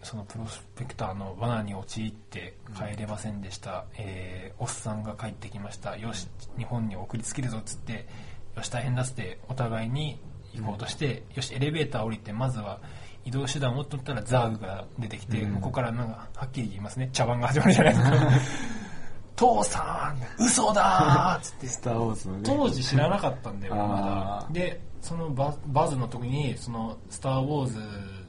[0.03, 5.97] そのプロスペクターの罠に陥って帰れませんでした、えーおっさんが帰ってきました。
[5.97, 8.07] よし日本に送りつけるぞっつって
[8.55, 10.17] よし大変だっつってお互いに
[10.53, 12.79] 行こうとして、よしエレベーター降りてまずは
[13.25, 15.55] 移動手段を取ったらザーグが出てきて、うん。
[15.55, 17.09] ここからなんかはっきり言いますね。
[17.11, 18.11] 茶番が始まるじゃないですか。
[19.35, 21.67] 父さん嘘だーっつって。
[21.67, 22.43] スター・ウォーズのね。
[22.45, 24.53] 当時知らなかったんだよまだ。
[24.53, 27.79] でそのババズの時にその「スター・ウォーズ」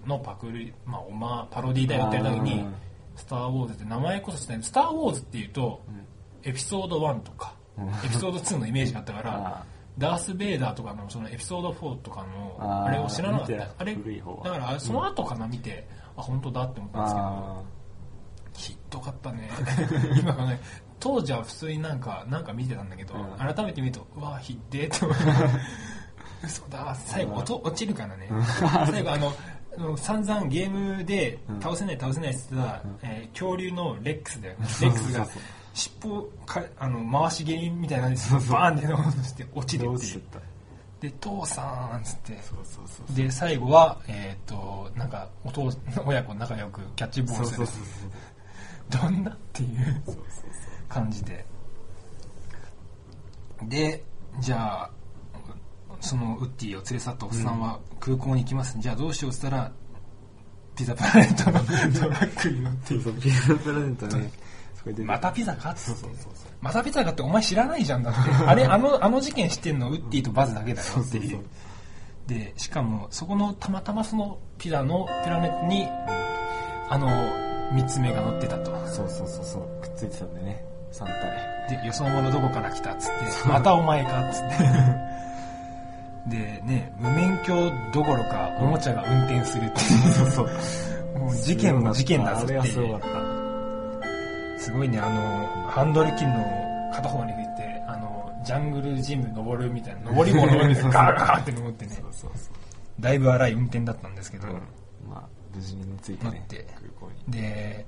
[0.05, 2.69] のパクリ、まあ、おまパロディだよって言った時にあー
[3.17, 5.81] 「スター・ウォーズ」って名前こそしてスター・ウォーズ」っていうと、
[6.43, 7.89] エピソード1とか、うん。
[7.89, 9.65] エピソード2のイメージがあったか あら
[9.97, 12.27] ダース・ベイダーとかのそのエピソード4とか
[12.59, 13.69] のあれを知らなかった。
[13.79, 17.63] あれだからその後かな見て、あ本当だって思ったんですけどあ
[18.53, 19.49] ひっどかったね。
[20.21, 20.61] 今考え
[21.01, 23.55] 当時は普通になんかなんか見てたんだけど、うん。
[23.55, 25.25] 改めて見るとうわひっでーって思って
[26.45, 28.29] 嘘だ最後落と落ちるからね。
[28.91, 29.33] 最後あの
[29.79, 34.67] あの散々ゲームで倒せない倒せないって言ってた、えー恐竜のレックスだよね。
[34.81, 35.25] レックスが。
[35.25, 35.43] そうそう
[35.75, 40.23] 尻尾かあの回し蹴りみたいな感じでバーンって落として落ちあるっていう。
[40.99, 42.33] で父さんっつって。
[42.43, 45.71] そうそうそうで最後はえっ、となんかお父
[46.07, 47.57] 親子仲良くキャッチボールする。
[47.59, 47.85] そうそう
[48.91, 49.31] そうどんな？
[49.31, 50.25] っていうそうそう
[50.89, 51.45] 感じで。
[53.65, 54.03] で
[54.41, 54.91] じゃあ
[56.01, 59.73] そのウッディを連れ去ったおっさんは空港に行きます、じゃあどうしようっつったら
[60.77, 62.87] ピザプラネットのトラックに乗って。
[62.89, 64.31] そうそうピザプラネットね。
[65.05, 66.01] またピザかっつって。
[66.03, 68.21] そうそうそうまたピザかってお前知らないじゃんだって。
[68.47, 69.91] あれあのあの事件知ってんの？
[69.91, 71.41] ウッディとバズだけだよっていう。
[72.27, 75.89] でしかもそこのたまたまそのピザのピラネットに
[76.89, 77.09] あの
[77.73, 78.71] 3つ目が乗ってたと。
[78.87, 79.83] そうそうそうそう。
[79.83, 80.65] くっついてたんでね。
[80.93, 81.81] 3体。
[81.81, 84.55] で、よそ者どこから来たっつって、またお前かっつって。
[86.27, 90.31] で、ね、無免許どころか、おもちゃが運転するっていう。
[90.31, 90.49] そう
[91.19, 92.53] もう事件も事件だぞって。
[92.53, 93.11] あれはすいうごかっ
[94.53, 94.61] た。
[94.61, 100.59] すごいね、あの、ハンドル切るの片方に振って、あの、ジャングルジム登るみたいな、登り物を
[100.91, 101.93] ガーガーって登ってね。
[101.95, 103.03] そ、うそうそう。
[103.03, 104.55] だいぶ荒い運転だったんですけど、うん。
[105.09, 105.23] まあ
[105.55, 106.67] 無事についてね乗って。
[107.29, 107.87] で、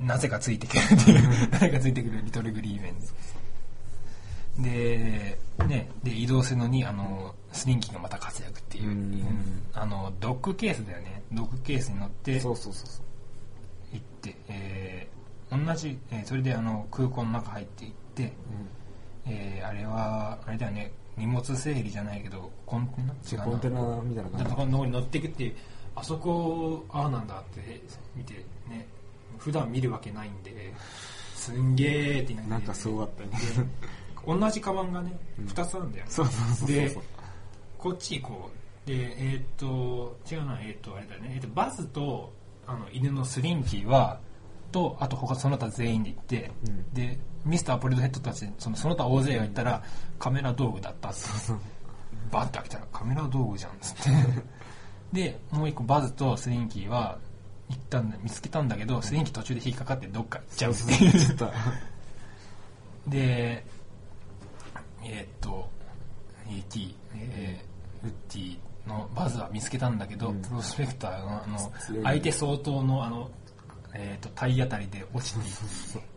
[0.00, 3.08] なぜかついてくるっていう、なぜかついてくるリトルグリーメンで。
[4.58, 8.92] で、ね、で、移動するのに、あの、スリンキーがまた活躍っていう、うん。
[8.92, 11.22] うんあの、ドッグケースだよね。
[11.32, 13.04] ドッグケースに乗ってそうそうそうそう。
[13.92, 15.18] 行って、えー
[15.50, 18.32] 同じ、えーそれであの、空港の中入って行って、
[19.26, 23.14] えーあれは、あれだよね、荷物整理じゃないけど、コンテナ？
[23.32, 24.50] 違うなコンテナみたいな感じ。
[24.50, 25.56] そこの方に乗っていくっていう
[25.94, 27.80] あそこああなんだって
[28.14, 28.34] 見て
[28.68, 28.86] ね。
[29.38, 30.72] 普段見るわけないんで
[31.34, 33.38] すんげーってなんかすごかったよね。
[34.36, 36.68] で同じカバンがね2つあるんだよ、そうそうそうそう。
[36.68, 36.96] で
[37.78, 38.50] こっち行こ
[38.84, 38.88] う。
[38.88, 42.32] でえーっと違うなえーっとあれだよね、えーっとバズと
[42.66, 44.18] あの犬のスリンキーは
[44.72, 46.92] とあと他その他全員で行って、うん。
[46.92, 49.82] でミスターポリドヘッドたちそのその他大勢が行ったら
[50.18, 51.18] カメラ道具だったって。
[52.30, 54.10] バッて開けたらカメラ道具じゃんっつって。
[55.12, 57.18] でもう一個バズとスリンキーは
[57.70, 61.06] 行ったんだ見つけたんだけどスリンキー途中で引っかかってどっか行っちゃうってそう。
[61.06, 61.52] いうそう ちょっと。
[63.08, 63.64] で
[65.04, 65.70] えーっと
[66.50, 67.67] AT、えー
[68.04, 68.58] ウッディ
[68.88, 70.42] のバズは見つけたんだけど、うん。
[70.42, 73.30] プロスペクターがあの相手相当のあの、
[73.94, 75.54] えー、と体当たりで落ちていっ
[76.02, 76.08] て。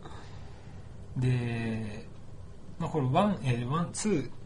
[1.28, 2.08] で、
[2.78, 4.41] まあ、これワン、えー、ワンツー一個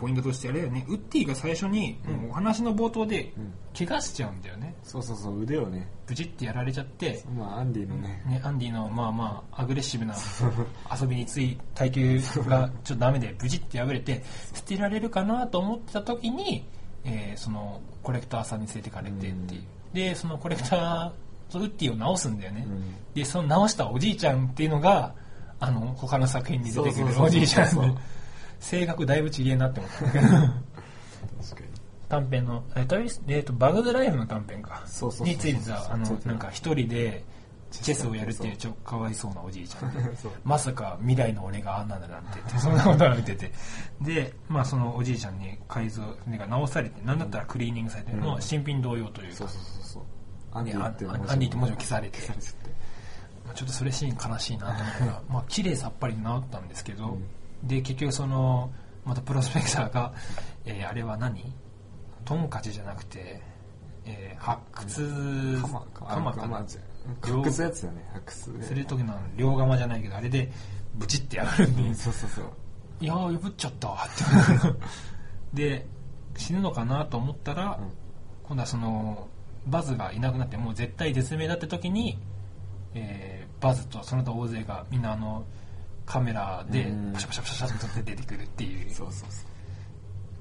[0.00, 0.86] ポイントとしてあれだよね。
[0.88, 3.52] ウッディが最初に、もうお話の冒頭でうん。
[3.72, 4.74] 怪我しちゃうんだよね。
[4.82, 5.88] そうそうそう腕をね。
[6.06, 8.22] ブチってやられちゃって、まあアンディのね。
[8.26, 10.14] ね、アンディのまあまあアグレッシブな
[11.00, 16.66] 遊びについ耐久がちょっとダメでブチって破れて捨てられるかなと思ってた時に、
[17.04, 22.94] えーそのコレクターさんに連れてかれてっていう、でそのコレクターとウッディを直すんだよね、うん。
[23.14, 25.14] でその直したおじいちゃんっていうのが
[25.60, 27.22] あの他の作品に出てくそうそうそうそう。
[27.22, 27.92] るおじいちゃんそうで
[28.60, 30.04] 性格だいぶちげえなって思った。
[30.04, 30.26] んだけど
[32.08, 34.82] 短編の、えっとえーとバグズライフの短編か。
[34.86, 37.24] そうそうそうについてさあのなんか一人で
[37.70, 39.94] チェスをやるっていうちょかわいそうなおじいちゃん。
[39.94, 40.00] で
[40.44, 43.52] まさか未来の俺があんなんだなんてってそんなことが見てて。
[44.00, 48.42] でまあそのおじいちゃんに改造なんか直されてなんだったらクリーニングされてるのうん。
[48.42, 49.36] 新品同様というか。
[49.36, 50.02] そうそうそうそう。
[50.52, 52.18] アンデねィって文字って文字を消されて。
[52.18, 57.24] ちょっとそれシーン悲しいなと思ったらまあ綺麗さっぱり治ったんですけど、うん
[57.62, 58.70] で結局その
[59.04, 60.12] またプロスペクターが、
[60.64, 61.54] えーあれは何？
[62.24, 63.42] トンカチじゃなくて、
[64.04, 66.64] えー発掘カマかカマかな？
[66.64, 66.80] じゃ
[67.22, 68.62] 発掘やつだよね発掘で。
[68.64, 70.50] する時の両釜じゃないけどあれで
[70.94, 72.44] ブチってやるんで、うんそうそうそう。
[73.00, 73.88] いやー破っちゃった。
[73.88, 73.94] っ
[75.54, 75.86] てで
[76.36, 77.90] 死ぬのかなと思ったら、うん。
[78.44, 79.28] 今度はその
[79.66, 82.18] バズがいなくなってもう絶対絶命だって時に、
[82.94, 85.44] えーバズとその他大勢がみんなあの
[86.10, 87.12] カメラでうん。
[87.12, 88.90] パシャパシャパシャパシャって出てくるっていう。
[88.90, 89.46] そうそうそ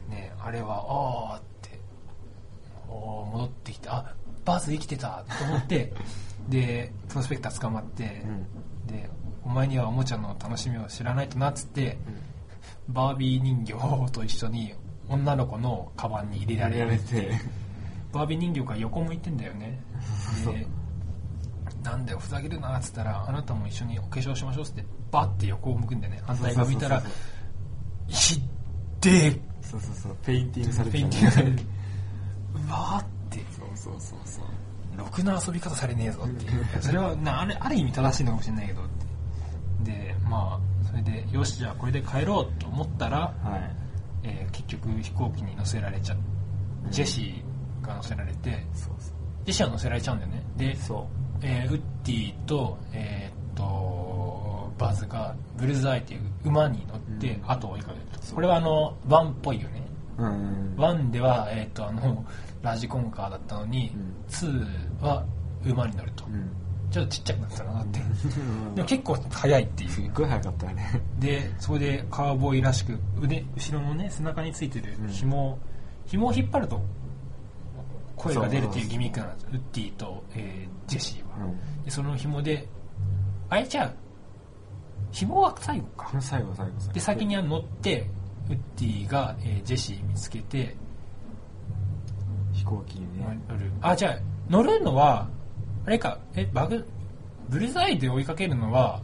[0.08, 1.80] うねあれはああって。
[2.90, 5.94] おー戻ってきてあバズ生きてたと思って
[6.50, 8.24] でプロスペクター捕まって、
[8.88, 9.08] で
[9.44, 12.00] お前にはおもちゃの楽しみを知らないとなっつって、
[12.88, 13.74] バービー人形
[14.12, 14.74] と一緒に
[15.08, 17.30] 女の子のカバンに入れられて
[18.12, 19.80] バービー人形が横向いてんだよね
[21.84, 26.22] なんだよふざけるなっつったらあなたも一緒にお化粧しましょうっつってバッて横を向くんだよね。
[26.26, 27.02] 反対側見たら
[28.08, 28.42] ひっ
[29.00, 29.42] てえ。
[29.62, 30.18] そうそうそう。
[30.26, 31.64] ペインティングされてペインティングされて
[32.68, 33.40] うわーって。
[33.58, 34.46] そうそうそうそう。
[34.98, 36.66] ろくな遊び方されねえぞっていう。
[36.82, 38.86] それはなあれある意味正しいのかもしれないけどっ
[39.86, 39.92] て。
[39.92, 43.76] でまあそれでよしじゃあこれで帰ろうと思ったら、はい。
[44.24, 46.92] えー結局飛行機に乗せられちゃうん。
[46.92, 49.14] ジェシーが乗せられてそうそう。
[49.46, 50.44] ジェシーは乗せられちゃうんだよね。
[50.58, 51.08] で、そ
[51.42, 57.52] えーウッディと,、えーっとバズがブルズアイっていう馬に乗ってうん。
[57.52, 59.84] 後を追いかけると、これはあのワンっぽいよね。
[60.18, 60.74] ううん。
[60.78, 62.26] ワンでは、えーっとあの
[62.62, 64.14] ラジコンカーだったのに、うん。
[64.28, 65.26] ツーは
[65.66, 66.50] 馬に乗ると、うん。
[66.92, 68.00] ちょっとちっちゃくなったなって。
[68.00, 68.40] う
[68.72, 68.76] ん。
[68.76, 69.90] でも結構速いっていう。
[69.90, 71.02] すっごい早かったよね。
[71.20, 75.08] でそこでカウボーイらしく腕後ろのね背中についてるうん。
[75.10, 75.58] 紐、
[76.06, 76.82] 紐を引っ張ると
[78.16, 79.48] 声が出るっていうギミックなんです。
[79.52, 81.29] ウッディと、えージェシーは、うん
[81.86, 82.68] でその紐で
[83.50, 83.94] あれじゃあ
[85.12, 86.10] 紐は最後か。
[86.22, 88.10] 最後最後最後で先には乗って
[88.50, 90.76] ウッディが、えージェシー見つけて
[92.54, 93.40] 飛行機にね。
[93.48, 93.72] 乗る。
[93.82, 95.28] あじゃあ乗るのは
[95.86, 96.20] あれか。
[96.36, 96.86] えバグ
[97.50, 99.02] ブルザイで追いかけるのは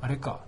[0.00, 0.40] あれか。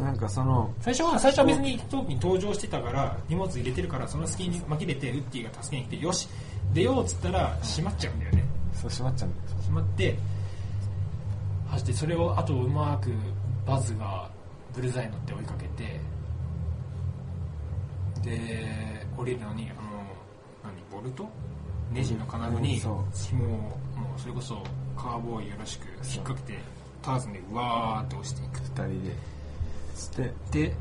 [0.00, 6.28] なんかその最初は最初は別に飛行機に搭乗してたから荷物入れてるからその隙に紛れてウッディが助けに来てよし。
[6.72, 9.28] 出ようっつったら閉まっちゃうんだよねそう閉まっちゃう。
[9.30, 10.18] んだよ閉まって
[11.68, 13.10] 走ってそれをあとうまく
[13.66, 14.30] バズが
[14.74, 16.00] ブルザイに乗って追いかけて
[18.22, 19.82] で降りるのにあの
[20.62, 21.28] 何ボルト？
[21.92, 23.04] ネジの金具に紐をも
[24.16, 24.62] うそれこそ
[24.96, 26.58] カーボーイよろしく引っ掛けて
[27.02, 28.60] ターズンでうわーって押していく。
[28.60, 29.16] 二人で。
[29.94, 30.74] そしてで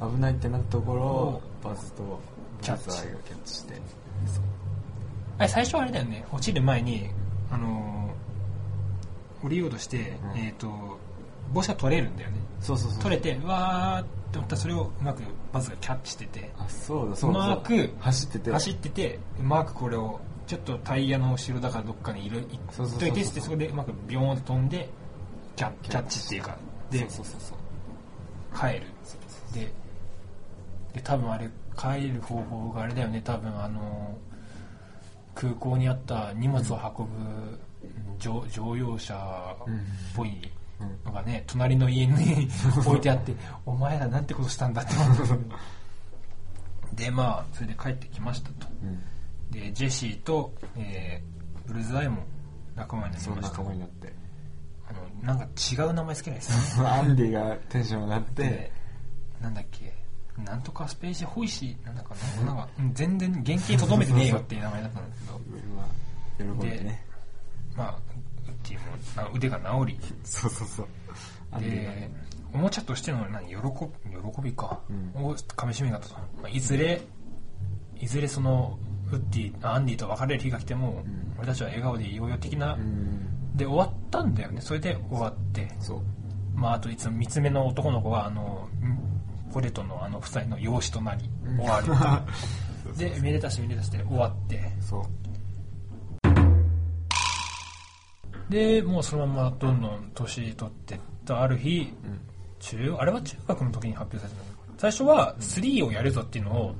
[0.00, 2.20] 危ないってなったところをバズと
[2.62, 2.86] キャッチ。
[2.86, 3.74] バズアイがキャッチして。
[5.38, 6.24] あれ最初はあれだよね。
[6.32, 7.10] 落ちる前に
[7.50, 8.18] あのー
[9.40, 10.40] 降りようとして、うん。
[10.40, 10.98] えっ、と
[11.52, 12.38] 帽子が取れるんだよね。
[12.60, 15.22] そうそうそう取れてうわーって思ったらそれをうまく
[15.52, 16.50] バズがキャッチしてて。
[16.58, 18.50] あそうだそうだうまく走ってて。
[18.52, 24.88] 走っててうまくこれをちょっとタイヤの後ろだからどっかにいるいっそうそうそうそうといてってそこでうまくビヨーンって飛んで
[25.56, 26.26] キャキャッチ。
[26.26, 26.56] っていうか。
[26.90, 28.70] でそうそうそうそう。
[28.70, 28.86] 帰る。
[29.54, 29.72] で
[30.94, 33.22] で多分あれ帰る方法があれだよね。
[33.24, 34.16] 多分あの
[35.38, 37.58] 空港にあった荷物を運ぶ
[38.18, 39.64] 乗乗用車っ
[40.16, 40.50] ぽい
[41.04, 42.48] のがね隣の家に
[42.84, 43.34] 置いてあって
[43.64, 45.16] お前らなんてことしたんだって思っ
[46.92, 48.66] てでまあそれで帰ってきましたと。
[48.82, 49.00] うん。
[49.50, 52.22] でジェシーと、えーブルズアイも
[52.74, 53.58] 仲間になりそうました。
[53.58, 54.12] 仲間になって。
[54.88, 56.88] あのなんか違う名前つけないですね。
[56.88, 58.42] アンディがテンション上がって。
[58.42, 58.72] で
[59.42, 59.94] なんだっけ
[60.44, 62.94] なんとかスページホイシーなんだかななんかうん。
[62.94, 65.38] 全然原型とどめてねえよっていう名前だったんですけど。
[65.76, 65.86] まあ
[66.38, 67.04] 喜んでね。
[67.76, 67.98] まあ
[68.46, 69.98] ウッディもな腕が治り。
[70.24, 71.60] そうそうそう。
[71.60, 72.10] でね。
[72.54, 74.80] おもちゃとしての何喜び喜びか、
[75.16, 75.24] うん。
[75.24, 77.02] をかみしめだったと、まあ、いずれ
[78.00, 78.78] いずれその
[79.12, 81.04] ウッディあアンディと別れる日が来ても、ん。
[81.38, 83.56] 俺たちは笑顔でいようよ的な、うん。
[83.56, 84.60] で終わったんだよね。
[84.60, 85.68] それで終わって。
[85.80, 86.00] そう。
[86.54, 89.17] まああといつも三つ目の男の子はあのん
[89.52, 91.28] ポレトのあの夫妻の養子となり
[91.58, 91.94] 終わると。
[92.98, 94.72] でめでたしめでたしで終わって。
[94.80, 95.04] そう。
[98.50, 102.20] でもうそのままどんどん年取ってったある日うん。
[102.60, 106.74] 中あれは中学の時に発表されたの最初は3をやるぞっていうのを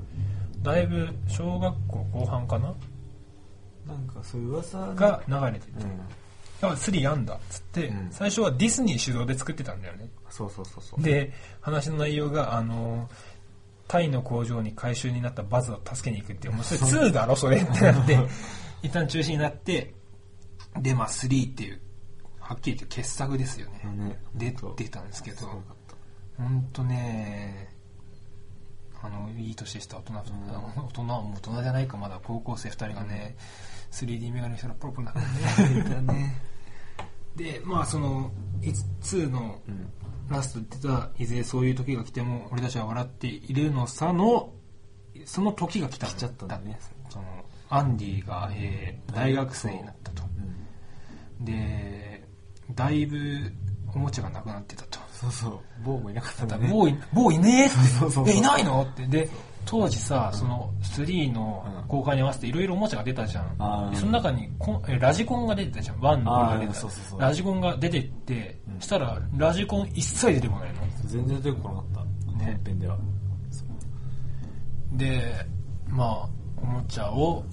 [0.61, 2.73] だいぶ小学校後半かな。
[3.87, 5.71] なんかそういう噂が流れてて。
[6.61, 6.69] うん。
[6.69, 8.07] あ3やんだっつって、うん。
[8.11, 10.09] 最初はディズニー主導で作ってたんだよね
[10.39, 11.03] そうそうそうそう。
[11.03, 13.09] で話の内容があの
[13.87, 18.17] タイの工場に回収になったバズを助けに行くっていうもうそれ2だろそれってなって
[18.83, 19.93] 一旦中止になって
[20.79, 21.81] でまあ3っていう
[22.39, 23.81] はっきり言って傑作ですよね。
[23.95, 24.51] ね出
[24.89, 25.47] たんですけど
[26.37, 27.75] 本当ね
[29.01, 29.97] あのいい年でした。
[29.97, 30.23] 大人、大
[30.89, 33.35] 人はもう大人じゃないかまだ高校生2人がね
[33.91, 36.41] 3D メガネしたらポロポロなる ね
[37.39, 38.31] でまあその
[38.61, 39.89] 2のうん
[40.29, 44.53] ラストで出たいずれそういう時が来ても俺たちは笑っているのさの
[45.25, 46.79] その時が来たん来ちゃったんだね
[47.09, 47.25] その
[47.69, 50.23] アンディが、えー大学生になったと。
[51.39, 51.45] うん。
[51.45, 52.23] で
[52.75, 53.51] だいぶ
[53.93, 54.99] おもちゃがなくなってたと。
[55.11, 55.59] そうそう。
[55.83, 56.67] 某もいなかったんだね。
[56.67, 56.89] もう
[57.33, 57.75] いいねえって。
[57.75, 58.29] そうそうそう。
[58.29, 59.05] えいないのって。
[59.07, 59.29] で
[59.65, 61.87] 当時さその3のうん。
[61.89, 65.97] 公開に合わせていろいろおもちゃが出たじゃん、その中にコラジコンが出てたじゃん。
[65.97, 68.79] 1のが出てたラジコンが出てって、うん。
[68.79, 70.81] したらラジコン一切出てこないの。
[71.05, 72.45] 全然出てこなかった。
[72.45, 72.53] ね。
[72.57, 72.97] 本編では。
[74.93, 75.45] で
[75.87, 77.43] まあおもちゃを、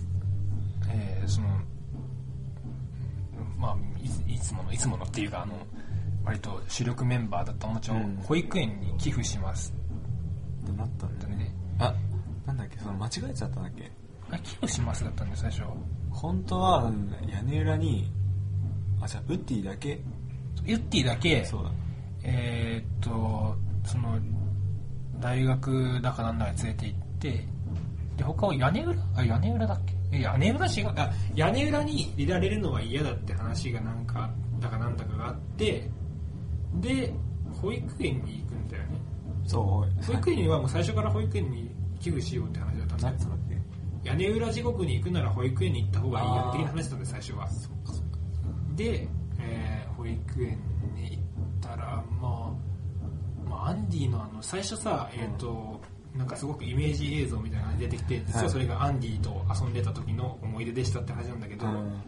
[0.91, 1.49] えーその
[3.59, 5.55] まあいついつものいつものっていうかあの
[6.25, 8.17] 割と主力メンバーだったおもちゃをうん。
[8.17, 9.73] 保育園に寄付します。
[10.65, 11.37] ってなったんだね。
[11.37, 11.95] ねあ
[12.47, 13.91] なんだっけその間違えちゃったんだっけ？
[14.63, 15.63] あしますだったんで最初
[16.11, 18.11] 本当はうん屋根裏に
[19.01, 20.01] あじゃあウッディだけ？
[20.65, 21.45] ユッティだけ？
[21.45, 21.71] そうだ。
[22.23, 23.55] えーっと
[23.85, 24.19] その
[25.21, 27.47] 大学だかなんだか連れて行って
[28.17, 29.03] で他は屋根裏？
[29.15, 29.95] あ屋根裏だっけ？
[30.13, 30.93] え屋根裏違う。
[30.97, 35.89] あ屋根裏にいられるのは嫌だって話がなんかだかなんだかがあって
[36.81, 37.13] で
[37.61, 38.45] 保育園に
[39.47, 40.05] そう。
[40.05, 41.71] 保育園にはもう最初から保育園に
[42.01, 43.17] 寄付しようって話だったんだよ。
[44.05, 47.49] 屋根裏地獄に行くなら保育園に行った方がいいよ的な話だったんで最初は。
[48.77, 49.09] で、
[49.41, 50.59] えー保育園
[50.95, 51.23] に行っ
[51.61, 55.81] たら、まあ、まあアンディのあの最初さえっ、と、
[56.15, 62.03] なんかすごくイメージ映像みたいなのが出てきて実はそれがアンディと遊んでた時の思い出でしたって話なんだけど、うん。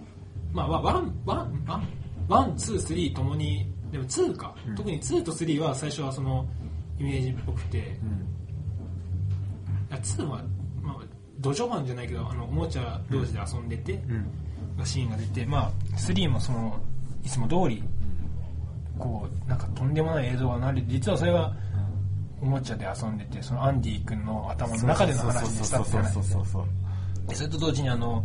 [0.52, 1.88] まあまあワンワンワン
[2.28, 4.74] ワンツースリーともにでも2か、うん。
[4.74, 6.46] 特に2と3は最初はその
[6.98, 9.94] イメージっぽくて、うん。
[9.94, 10.42] あ2は、
[10.82, 10.96] まあ、
[11.38, 14.26] 土壌マンじゃないけどあのおもちゃ同士で遊んでて、うん。
[14.84, 16.78] シーンが出て、まあ、3もその
[17.24, 17.82] いつも通り
[18.98, 21.52] こうなんかとんでもない映像がなり実はそれが
[22.40, 26.14] おもちゃで遊んでてそのアンディ君の頭の中での話でしたって話。
[26.14, 26.64] そうそうそう
[27.28, 28.24] でそれと同時にあの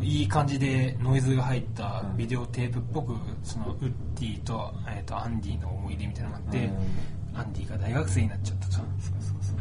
[0.00, 8.72] いい感じでノイズが入ったビデオテープっぽくそのウッディと,、えー、とアンディの思い出みたいなのがあって、うんアンディが大学生になっちゃったと。
[8.74, 9.56] そうそうそう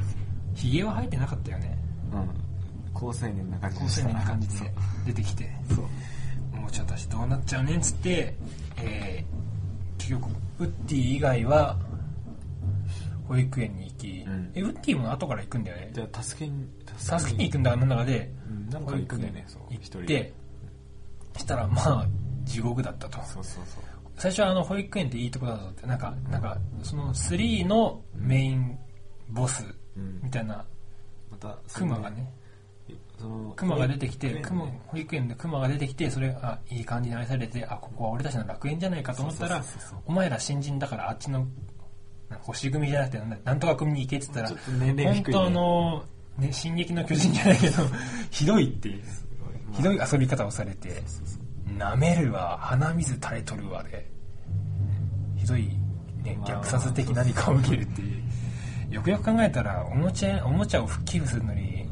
[0.56, 1.78] ひげは生えてなかったよね。
[2.14, 2.30] うん
[2.94, 4.72] 高青年な感じ高青年な感じで
[5.06, 5.50] 出てきて。
[5.74, 5.86] そう
[6.72, 8.36] ちゃたちどうなっちゃうねんっつって、
[8.78, 9.38] えー
[9.98, 11.78] 結局ウッディ以外は
[13.28, 14.52] 保育園に行き、うん。
[14.56, 15.90] えウッディも後から行くんだよね。
[15.94, 16.66] じゃあ助けに
[16.98, 18.32] 助けに行くんだかなんだかで。
[18.50, 18.70] うん。
[18.70, 19.62] なんか行くんだよねそう。
[19.70, 20.34] 行一人って。
[21.38, 22.08] したらまあ
[22.46, 23.18] 地獄だったと。
[23.24, 23.84] そうそうそう
[24.18, 28.78] 最初はあの保育園っていいとこだぞってなんかなんかその3のメイン
[29.30, 29.64] ボス
[29.96, 30.20] うん。
[30.24, 30.66] みたいな
[31.30, 32.32] またクマがね
[33.20, 39.64] そのクマが出てきて、ねクマ保育園でクマが出てきて、それがあいい感じに愛されて、あ、ここは俺たちの楽園じゃないかと思ったら
[40.06, 41.48] お前ら新人だからあっちの、
[42.42, 46.04] 星組じゃなくて、なんとか組に行けって言ったら、本当あの、
[46.38, 47.84] ね、進撃の巨人じゃないけど、
[48.30, 49.04] ひどいっていう、
[49.74, 51.02] ひどい遊び方をされて、
[51.78, 54.10] 舐めるわ、鼻水垂れとるわで、
[55.36, 55.68] ひどい、
[56.24, 58.20] ね、まあ虐殺的何かを受けるってい
[58.90, 58.94] う。
[58.94, 61.86] よくよく考えたら、おもちゃ、おもちゃを寄付するのに、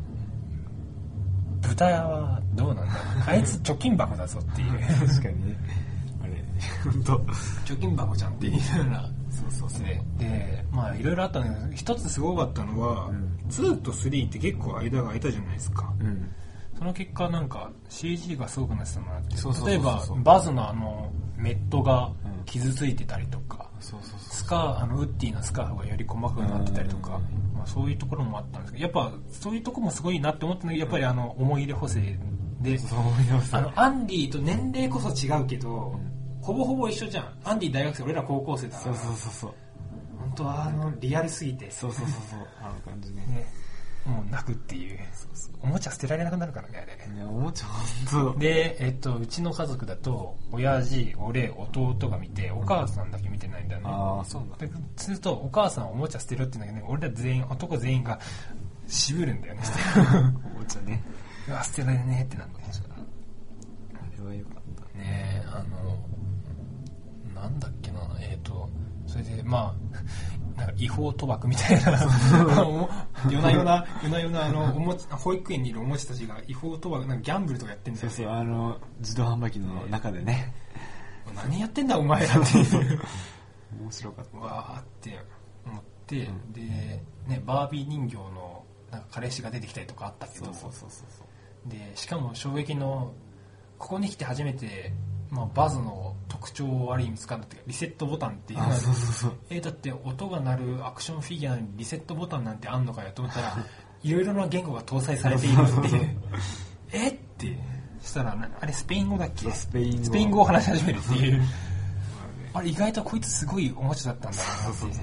[1.62, 2.94] 豚はどうなんだ？
[2.94, 4.72] ろうあいつ貯金箱だぞっていう。
[5.08, 5.58] 確かにね。
[6.24, 6.44] あれ
[6.84, 9.80] 本当貯金箱じゃんって言いながら、そうそうそう。
[9.80, 9.88] そう
[10.20, 13.38] ででまあいろいろあったんだけど一つすごかったのは、うん。
[13.50, 15.94] 2と3って結構間が空いたじゃないですか。
[16.00, 16.32] うん
[16.78, 22.12] その結果なんか CG がすごくなってたなってそうそうそうそう例えばバズのあのメットが
[22.46, 32.02] 傷ついてたりとか、スカーあのウッディのスカーフがより細かくなってたりとか、うんまあ、そういうところもあったんですけどやっぱそういうところもすごいなって思ったんだけどやっぱりあの思い入れ補正
[32.62, 32.80] で。
[33.52, 36.00] あのアンディと年齢こそ違うけど、
[36.42, 37.38] ほぼほぼ一緒じゃん。
[37.44, 39.54] アンディ大学生俺ら高校生だかそうらそうそうそう。
[40.20, 41.70] 本当はあのリアルすぎて。
[41.70, 42.48] そうそうそうそう。
[42.62, 43.22] あの感じね。
[43.28, 43.48] ね
[44.06, 45.00] もう泣くっていう。
[45.62, 46.96] おもちゃ捨てられなくなるからねあれ。
[47.12, 47.66] ねおもちゃ
[48.12, 54.58] 本当で、えっと、うちの家族だと親父俺弟が見てお母さんだけ見てないんだよね、ああそうなんだ。
[54.58, 58.20] でするとお母さんおもちゃ捨てるって言うんだけど、ね、俺ら全員男全員が
[58.88, 59.62] 渋るんだよね。
[60.56, 61.04] おもちゃね。
[61.48, 65.00] うわ捨てられねえってなんだよあれはよかった。
[65.00, 68.70] ねえあのなんだっけなえっ、と
[69.08, 69.85] それでまあ
[70.56, 72.66] なんか違法賭博みたいな。
[72.66, 72.90] お
[73.30, 78.14] 夜な夜な 夜な夜なあのおもち保育園にいるおもちたちが違法賭博なんかギャンブルとかやってんだよね。
[78.14, 80.54] そうそうあの自動販売機の中でね。
[81.36, 83.02] 何やってんだお前らっていう。
[83.80, 84.38] 面白かった。
[84.38, 85.20] わーって
[85.66, 86.54] 思って、うん。
[86.54, 86.62] で、
[87.28, 90.46] ね、バービー人形のなんか彼氏が出てきたりとかあったけど。
[90.46, 91.70] そうそうそうそう。
[91.70, 93.12] でしかも衝撃の
[93.78, 94.94] ここに来て初めて、
[95.32, 98.60] まあ、バズの特徴をある意味掴んだってリセットボタンっていう。
[98.60, 99.34] のあがそうそうそう。
[99.50, 103.58] えだって音が鳴るアクションフィギュアにリセットボタンなんてあんのかよと思ったら
[104.04, 106.18] いろいろな言語が搭載されているっていう。
[106.92, 107.10] え？
[107.10, 107.58] って。
[108.02, 109.52] したらなあれスペイン語だっけ？
[109.52, 110.04] スペイン語。
[110.06, 111.42] スペイン語を話し始めるっていう。
[112.54, 114.94] あれ意外とこいつすごいおもちゃだったんだなっていう。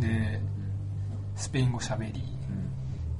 [0.00, 0.40] で
[1.36, 2.22] スペイン語しゃべり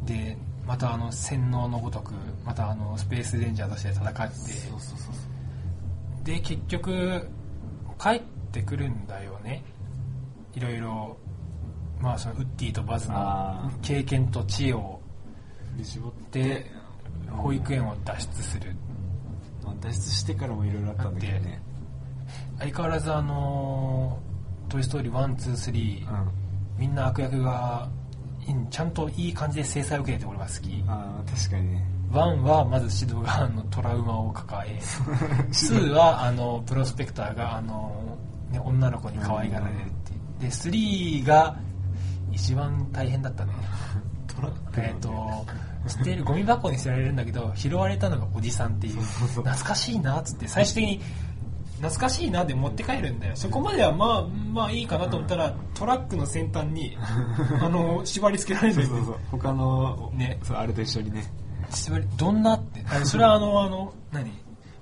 [0.05, 0.37] で
[0.67, 2.13] またあの洗脳のごとく
[2.45, 4.23] またあのスペースレンジャーとして戦って
[6.33, 7.29] で結局
[8.01, 9.63] 帰ってくるんだよね。
[10.55, 11.17] いろいろ
[12.01, 15.01] まあそのウッディとバズのあ経験と知恵を。
[15.77, 16.43] で絞って。
[16.43, 16.71] で
[17.31, 18.75] 保育園を脱出する。
[19.63, 21.61] まあ脱出してからもいろいろあったんだけどね。
[22.59, 24.19] 相変わらずあの
[24.69, 26.31] 「トイ・ストーリー123」うん。
[26.79, 28.04] みんな悪役がうん
[28.71, 30.85] ちゃんといい感じで制裁を受けてて俺は好き。
[30.87, 31.85] ああ確かにね。
[32.11, 34.79] 1はまず指導があのトラウマを抱え
[35.51, 38.17] 2はあのプロスペクターがあの、
[38.53, 40.41] ね、女の子に可愛がられるっていう。
[40.41, 41.57] で3が
[42.33, 43.53] 一番大変だったね。
[44.77, 45.47] えっ、と
[45.87, 49.01] 捨てるゴミ箱に捨てられるんだけど拾われたのがおじさんっていう。
[49.01, 51.01] 懐かしいなっつって最終的に
[51.85, 53.37] 懐かしいなで持って帰るんだよ。
[53.37, 56.97] そこまではまあまあいいかなと思ったらトラックの先端に
[57.61, 59.19] あの縛り付けられるんだよそうそうそう。
[59.33, 60.39] 他のね。
[60.43, 61.25] そうあれと一緒にね。
[61.71, 62.83] 縛りどんなって。
[63.05, 64.33] それはあの あの何？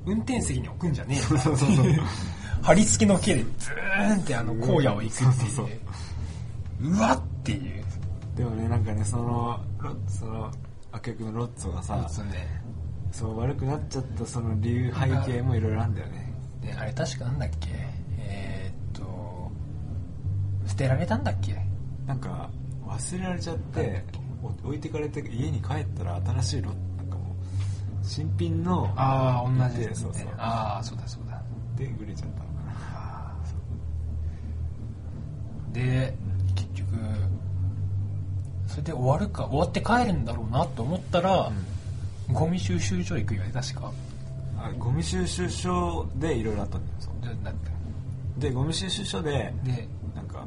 [0.04, 1.18] 運転席に置くんじゃねえ。
[1.18, 1.86] よそうそうそう。
[2.62, 5.50] 貼り付きの毛でズーンってあの荒野を行くっていう。
[5.50, 5.72] そうそ
[6.84, 7.00] うう。
[7.00, 7.84] わっていう。
[8.36, 10.50] でもねなんかねそのロその
[10.92, 12.62] 悪役のロッツォがさそうね。
[13.10, 16.31] そう悪くなっちゃったその理由背景もいろいろあるんだよね
[16.62, 17.68] であれ確かなんだっけ？
[18.18, 19.50] えーっと
[20.66, 21.56] 捨てられたんだっけ？
[22.06, 22.50] なんか
[22.86, 24.04] 忘れられちゃって
[24.42, 27.34] お置いてかれて家に帰ったら新しいロなんかも
[28.02, 30.10] う新品のああ同じでですね。
[30.12, 30.34] そうそう。
[30.38, 31.42] ああそうだそうだ。
[31.76, 33.34] で売れちゃったのかな。
[35.72, 36.14] で
[36.54, 36.88] 結局
[38.66, 41.50] それで終わるか終わって帰るんだろうなと思ったら、
[42.30, 43.90] ゴミ収集所行くよね確か
[44.62, 47.70] あゴミ収集所でいろいろあったんだよそうでだって
[48.38, 50.46] でゴミ収集所ででなんか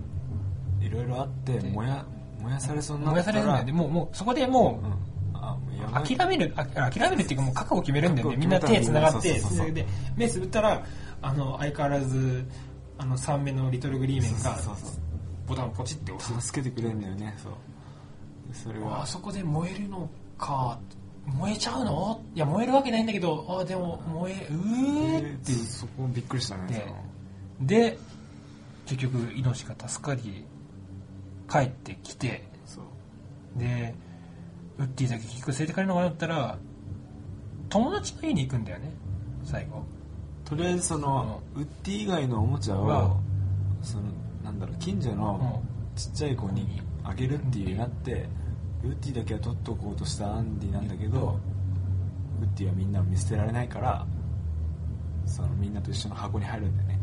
[0.81, 2.05] いろいろあってで燃や
[2.41, 3.71] 燃やされそうにな燃やったらされるんだよね。
[3.71, 5.41] もうもうそこでもう、うん。
[5.41, 8.35] あもうやばい諦めるあ諦めるっていうかもう覚悟決めるんだよね。
[8.35, 10.83] 覚みんな悟決めたら手つながってそうそうそうそれで目つぶったら
[11.21, 12.45] あの相変わらず
[12.97, 14.99] あの3目のリトルグリーメンがそうそうそう
[15.47, 16.47] ボタンをポチって押す。
[16.47, 17.35] 助けてくれるんだよね。
[17.41, 17.53] そう。
[18.47, 19.01] でそれは。
[19.03, 20.79] あそこで燃えるのか
[21.25, 22.21] 燃えちゃうの？
[22.35, 25.51] いや燃えるわけないんだけどあでも燃えうーって。
[25.51, 26.93] でそこびっくりしたね
[27.61, 27.97] で
[28.85, 30.45] 結局命が助かり
[31.49, 32.43] 帰ってきて。
[33.55, 33.95] で
[34.77, 36.57] ウッディだけ結局連れて帰るのかなったら
[37.69, 38.91] 友達の家に行くんだよね
[39.45, 39.83] 最後。
[40.43, 43.17] とりあえずそのウッディ以外のおもちゃはを
[43.81, 44.03] その
[44.43, 45.63] なんだろう近所の
[45.95, 48.27] ちっちゃい子にあげるっていうになって
[48.85, 51.39] ウッディだけは取っとこうとしたアンディなんだけど
[52.41, 54.05] ウッディはみんなを見捨てられないから
[55.25, 56.99] そのみんなと一緒の箱に入るんだよね。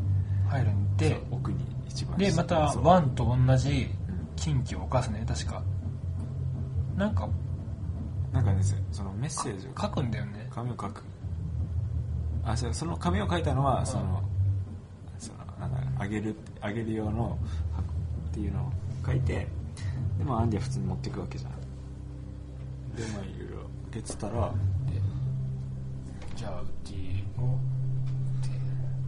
[0.49, 1.59] 入るんで奥に
[1.89, 4.29] 一番でまたワンと同じうん。
[4.37, 5.63] 禁忌を犯すね確か。
[6.97, 7.29] なんか
[8.33, 8.63] なんかね
[8.93, 10.49] そのメッセージを書くんだよね。
[10.51, 11.03] 紙を書く。
[12.45, 14.23] あそうその紙を書いたのはその、
[15.19, 17.39] そのなんだあげるあげる用の
[17.73, 17.89] 箱
[18.31, 18.73] っていうのを
[19.05, 19.47] 書いて
[20.19, 21.62] でまあアンディは普通に持っていくわけじゃん
[22.97, 23.57] でまあいろいろ
[23.89, 24.55] 受けてたら
[26.37, 27.59] じゃあウッディを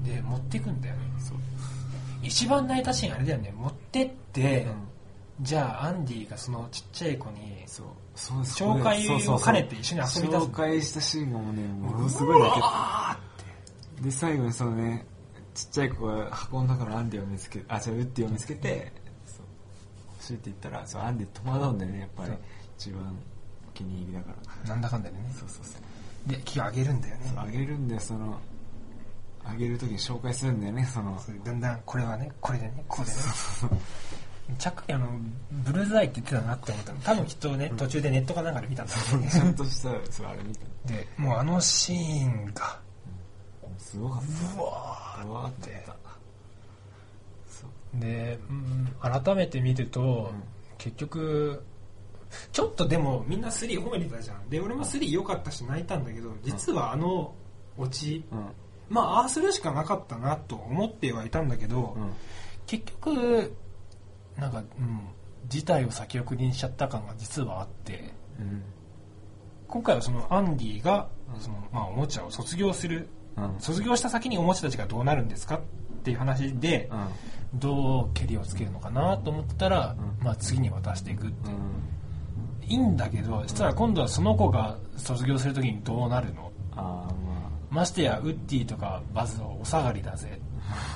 [0.04, 1.00] でで持ってくんだよね。
[1.18, 1.38] そう。
[2.22, 3.52] 一番泣いたシーンあれだよね。
[3.56, 4.66] 持ってって、
[5.40, 7.86] じゃあアンディがそのちっちゃい子にそう。
[8.14, 13.18] そう紹介を兼ねて一緒に遊び出す紹介したシーンがもうねものすごい泣けた
[14.02, 15.04] で最後にそのね
[15.54, 18.92] ちっちゃい子が箱の中のアンディを見つけあじゃあウッディを見つけて
[19.26, 19.46] そう。
[20.12, 22.32] 欲しいって言ったらそうアンディ戸惑うんだよねやっぱり。
[22.78, 23.02] 一番。
[23.02, 23.33] お
[23.74, 24.70] 気に入りだから。
[24.70, 25.34] なんだかんだでね。
[25.38, 26.30] そうそうそう。
[26.30, 27.32] で木をあげるんだよね。
[27.34, 28.38] そうあげるんだよその
[29.44, 31.18] あげる時に紹介するんだよねその。
[31.18, 33.18] そうだんだんこれはねこれでねこうでね。
[34.58, 35.08] ちゃっかりあの
[35.50, 36.98] ブルーズアイって言ってたなって思ったの。
[37.00, 39.28] 多分きっとね途中でネットかなんかで見たんだろうね。
[39.30, 41.96] ちゃんとしたそうあれ見てでもうあのシー
[42.28, 42.78] ンが
[43.78, 44.62] すごかった。
[44.62, 45.84] うわうわーって
[47.94, 50.42] で、うん、改めて見ると、うん。
[50.78, 51.62] 結局
[52.52, 54.48] ちょっとでもみんな3褒めてたじゃん。
[54.48, 57.34] で俺も3良かったし泣いたんだけど実はあの
[57.76, 58.46] オチうん。
[58.88, 62.12] まあああするしかなかったなと思ってはいたんだけど、うん。
[62.66, 63.56] 結局
[64.36, 65.00] なんか、うん、
[65.48, 68.62] 事態を先送りにしちゃった感が実はあってうん。
[69.68, 71.08] 今回はそのアンディが
[71.40, 73.56] その、まあ、おもちゃを卒業するうん。
[73.58, 75.60] 卒業した先におもちゃたちがどうなるんですかっ
[76.04, 76.96] ていう話でう
[77.56, 77.58] ん。
[77.58, 80.24] どうケリをつけるのかなと思ったら、うん。
[80.24, 82.03] まあ、次に渡していくってうん
[82.68, 86.50] いいんだけどそしたら今度はその子が卒業する時にどうなるの？
[86.76, 87.12] ああ
[87.70, 90.38] まましてやウッディとかバズはお下がりだぜ。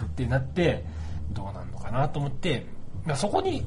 [0.05, 0.85] ってなって
[1.33, 2.65] どうなんのかなと思って
[3.05, 3.65] まあそこに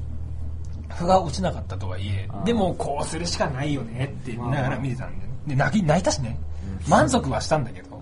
[0.88, 6.38] 歩が落ちなかったとはいえでもこうするしかないよねって言いながら見てたんで,、で泣き泣いたしね。
[6.84, 6.90] うん。
[6.90, 8.00] 満足はしたんだけど、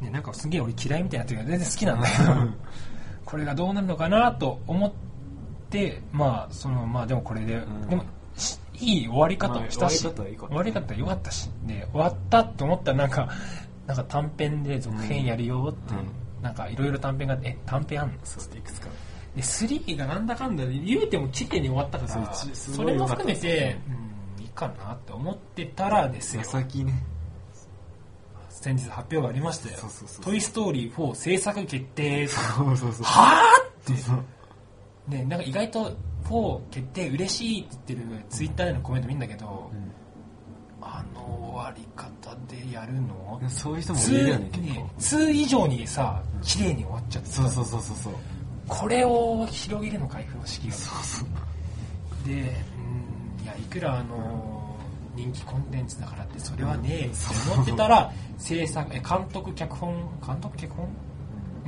[0.00, 2.32] あね、なんかすげえ俺嫌いみたいになってるけど全然好きなんだけど
[3.24, 4.92] これがどうなるのかなと思っ
[5.70, 7.88] てまあそのまあでもこれで、ん。
[7.88, 8.06] でもし
[8.82, 13.28] いい終わり方をしたし、まあ終わり方良かったしで終わったと思ったらなんか
[13.86, 16.22] なんか短編で続編やるよって、うん。
[16.42, 18.88] なんかいろいろ短編があってえ短編あんのそういくつか。
[19.36, 23.78] で3がなんだかんだで言うても綺麗に終わったからそれも含めて、
[24.36, 26.44] うん、いいかなって思ってたらですよ。
[26.44, 26.92] 先ね。
[28.50, 29.78] 先日発表がありましたよ。
[30.22, 32.26] トイ・ストーリー4」制作決定。
[32.28, 33.02] そうそうそう。
[33.04, 34.02] はぁって
[35.08, 39.70] ね、なんか意外と4決定嬉しいって言ってるツイッターでのコメント見るんだけど、
[40.80, 41.20] あの
[41.54, 43.40] 終わり方でやるの？
[43.42, 44.74] うんそういう人もいるよね結構。
[44.74, 48.12] ね2以上にさ綺麗に終わっちゃってそうそうそうそうそう。
[48.68, 52.28] これを広げるのかい風呂敷がそうそう。
[52.28, 54.76] でうんいやいくらあの
[55.14, 57.16] 人気コンテンツだからってそれはねえって
[57.52, 59.94] 思ってたら制作え監督脚本
[60.24, 60.88] 監督脚本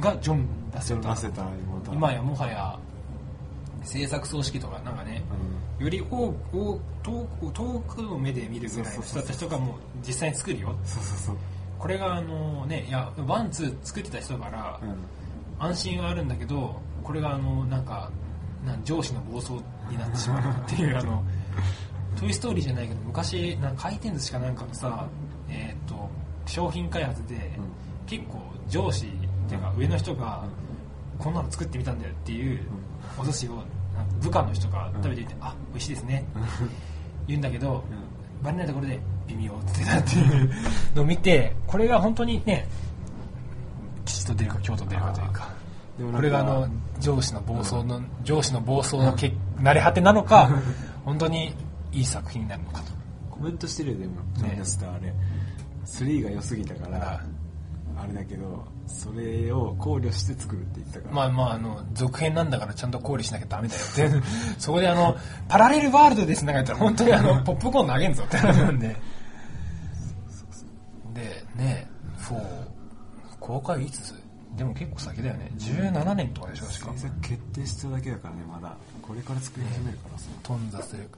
[0.01, 2.79] がジョン・ラセタジョン・ラセター妹今やもはや
[3.85, 5.23] 制作総指揮とかなんかね
[5.79, 6.81] より多く多
[7.53, 9.77] 遠くの目で見るぐらいの人だった人がもう
[10.07, 11.37] 実際に作るよそうそうそう。
[11.79, 14.97] これがあのねいやワンツー作ってた人からうん。
[15.59, 18.11] 安心はあるんだけどこれがあのなんか
[18.65, 19.53] なん上司の暴走
[19.91, 21.23] になってしまうっていう あの
[22.19, 25.07] 「トイ・ストーリー」じゃないけど昔なんか回転寿司かなんかのさ
[25.49, 26.09] えっ、と
[26.47, 27.59] 商品開発で
[28.07, 29.11] 結構上司っ
[29.49, 30.45] ていうか上の人が
[31.19, 32.61] こんなの作ってみたんだよっていう
[33.19, 33.63] お寿司を
[34.21, 36.25] 部下の人が食べていて「あ美味しいですね」
[37.27, 37.83] 言うんだけど
[38.43, 40.51] バレないところで微妙ってなっていう
[40.95, 42.69] のを見てこれが本当にね
[44.05, 45.49] 吉と出るか京都出るかというか
[46.15, 46.69] これがあの
[46.99, 50.51] 上司の暴走の上司の暴走のけ慣れ果てなのか
[51.05, 51.55] 本当に
[51.93, 52.93] いい作品になるのかと。
[53.31, 55.13] コメントしてるよでもジョン・ラセターあれ。
[55.85, 57.21] 3が良すぎたから
[57.97, 61.15] あれだけどそれを考慮して作るって言ってたから。
[61.15, 63.81] まあまああの続編なんだからちゃんと考慮しなきゃダメだよ。
[63.83, 64.27] って
[64.59, 65.17] そこであの
[65.49, 68.97] パラレルワールドですなんか言ったら本当にあの ポップコーン投げんぞって話なんで。
[71.15, 71.89] でね
[72.19, 72.41] 4
[73.39, 74.15] 公開いつ？
[74.57, 75.51] でも結構先だよね。
[75.59, 76.93] 17年とかでしょしか。
[76.95, 78.77] 制作決定しただけだからねまだ。
[79.03, 80.29] これから作り始めるからさ。
[80.43, 81.11] 頓挫する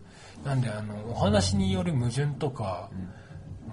[0.45, 2.89] なんであのお話による矛盾とか、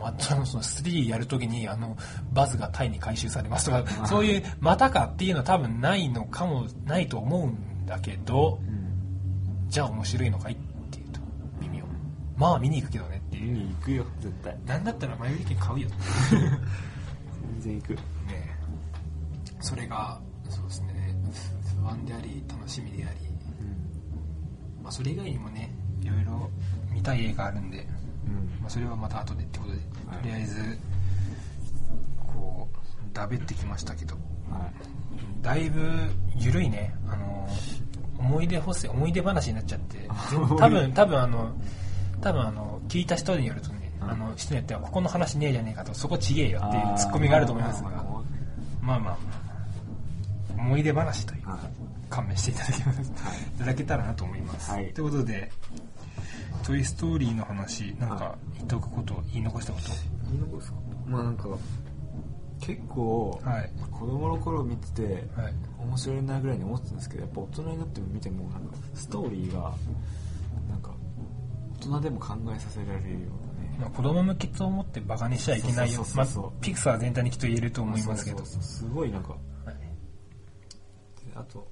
[0.03, 1.95] またその3やるときにあの
[2.33, 9.69] バズがタイに回収されますとかそういうまたかっていうのは多分ないのかもないと思うんだけどうん。
[9.69, 10.55] じゃあ面白いのかいっ
[10.91, 11.21] ていうと
[11.61, 11.85] 微妙。
[12.35, 13.53] まあ見に行くけどねっていう。
[13.53, 14.57] 見に行くよ絶対。
[14.65, 15.95] なんだったら前売り券買うよね
[17.59, 17.97] 全然行く。
[19.61, 21.15] それがそうですね。
[21.81, 23.19] 不安であり楽しみであり、
[24.83, 26.49] まあ、それ以外にもねいろいろ
[26.91, 27.79] 見たい映画あるんで。
[27.79, 28.02] うん
[28.61, 30.17] まあ、それはまた後でってことで、はい。
[30.19, 30.77] とりあえず
[32.17, 34.15] こうだべってきましたけど。
[34.49, 35.41] はい。
[35.41, 35.81] だいぶ
[36.35, 36.93] 緩いね。
[37.07, 37.47] あの
[38.17, 39.97] 思い出補正思い出話になっちゃって。
[40.29, 41.51] 全多分多分あの
[42.21, 47.89] 多分あの聞いた人によるとね、うんあの人によってはここの話ねえじゃねえかとそこちげえよっていうツッコミがあると思いますが。
[48.81, 49.17] まあまあ
[50.57, 51.59] 思い出話というはい。
[52.09, 54.93] 勘弁していただけます、い、ただけたらなと思います、はい。
[54.93, 55.51] ということで
[56.63, 59.79] 「トイ・ストーリー」の話なんか言っておくこと言い残したこ
[60.31, 61.47] いいのかですかまあなんか
[62.65, 63.71] 結構、はい。
[63.91, 65.53] 子供の頃見てて、とはい。
[65.79, 69.73] 面白いなぐらいに思ってたんですけどやっぱ大人になっても見てもなんかストーリーが
[70.69, 70.91] なんか
[71.81, 73.77] 大人でも考えさせられるようなね。
[73.79, 76.05] まあ、子供向けと思ってバカにしちゃいけないよ。
[76.15, 76.27] まあ
[76.61, 78.45] ピクサー全体にきっと言えると思いますけど。
[78.45, 79.31] すごいなんか
[79.65, 79.75] はい。
[79.75, 79.81] で
[81.35, 81.67] あと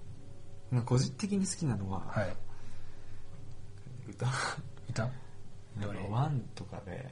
[0.86, 2.36] 個人的に好きなのは、はい。
[4.10, 4.28] 歌
[4.90, 5.04] いた？
[5.80, 6.00] なんどれ？
[6.00, 7.08] かワンとかで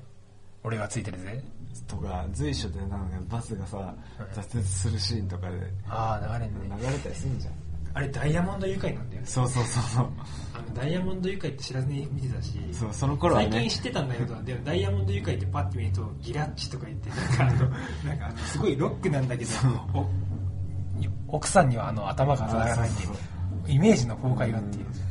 [0.63, 1.43] 俺がついてるぜ。
[1.87, 2.97] とか随所でなんか
[3.29, 3.93] バスがさ
[4.33, 5.57] 挫折するシーンとかで
[5.87, 6.77] ああ流れんね。
[6.81, 7.53] 流れたりするんじゃん。
[7.91, 9.27] あれダイヤモンド愉快なんだよね。
[9.27, 10.07] そうそうそうそう。
[10.53, 13.49] あのダイヤモンド愉快って知らずに見てたしそうその頃はね。
[13.51, 17.69] 最近知ってたんだけどでもダイヤモンド愉快ってパッて見るとギラッチとか言ってなんかあの
[18.19, 19.51] なんかすごいロックなんだけど
[19.93, 20.07] お
[21.35, 23.19] 奥さんにはあの頭が当たらないっていうあそ
[23.69, 25.03] うイメージの崩壊がっていうそう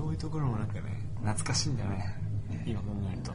[0.00, 0.80] そういうところもなんかね
[1.16, 2.16] 懐かしいんだよね。
[2.64, 3.32] 今考えると。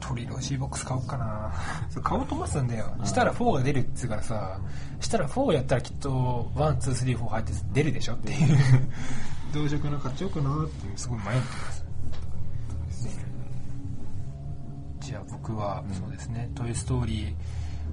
[0.00, 1.52] トリロジーボックス買おうかな。
[1.90, 2.94] そう買おうと思ってたんだよ。
[3.04, 4.58] したら4が出るって言うからさ
[4.98, 8.14] したら4やったらきっと123入って出るでしょ？
[8.14, 8.58] っていう。
[9.52, 10.96] どうしようかな買っちゃおうかなっていう。
[10.96, 11.84] すごい迷ってます。
[15.00, 17.34] じゃあ僕は、そうですね「トイ・ストーリー」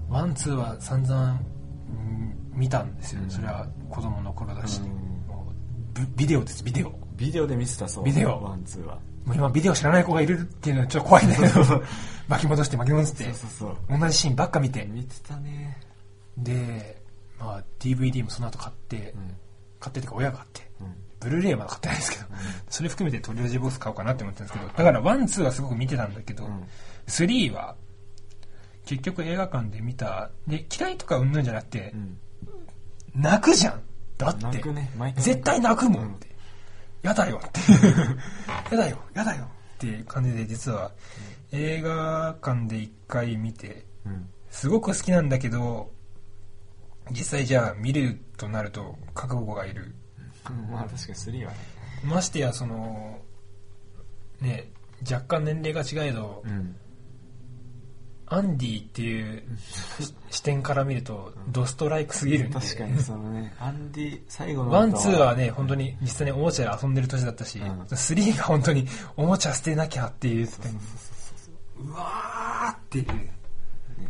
[0.07, 3.29] ワンツーは散々、うん見たんですよ、うん。
[3.29, 6.15] それは子供の頃だし、うん。
[6.15, 8.03] ビデオですビデオビデオで見てたそう。
[8.03, 8.41] ビデオ。
[8.41, 8.99] ワンツーは。
[9.25, 11.83] もう今ビデオ知らない子がいるっていうのはちょっと怖いんだけど
[12.29, 13.23] 巻き戻して巻き戻して。
[13.25, 13.49] そうそう
[13.89, 13.99] そう。
[13.99, 14.85] 同じシーンばっか見て。
[14.85, 15.77] 見てたね。
[16.37, 17.01] で、
[17.39, 19.35] まあ、DVD もその後買って、うん。
[19.79, 20.69] 買ってってか親が買って。
[20.81, 20.95] うん。
[21.19, 22.25] ブルーレイはまだ買ってないですけど、
[22.69, 26.63] それ含めてトリロジーボックス買おうかなって思ってるんですけどだからワンツーはすごく見てたんだけど、うん。
[27.07, 27.75] 3は
[28.85, 30.29] 結局映画館で見た。
[30.47, 32.17] で嫌いとかうんぬんじゃなくてう、ん。
[33.15, 33.81] 泣くじゃん。
[34.17, 34.45] だって。
[34.71, 34.91] ね。
[35.17, 36.26] 絶対泣くもんって、
[37.07, 37.61] やだよって。
[38.75, 40.91] やだよやだよっていう感じで実は
[41.53, 44.29] 映画館で一回見てうん。
[44.49, 45.91] すごく好きなんだけど
[47.11, 49.95] 実際じゃあ見るとなると覚悟がいる。
[50.49, 50.71] うん。
[50.71, 51.57] まあ確かに3はね。
[52.03, 53.19] ましてやその
[54.41, 54.69] ね
[55.09, 56.75] 若干年齢が違えど、うん
[58.29, 59.43] アンディっていう
[60.29, 62.59] 視点から見るとドストライクすぎるんで。
[62.59, 63.53] 確かにそのね。
[63.59, 67.97] アンディ最後のワン、ツーはね、本当に実際におもちゃで遊んでる年だったし、うん。
[67.97, 70.71] スリーが本当におもちゃ捨てなきゃっていう点
[71.79, 73.29] うわーっていう、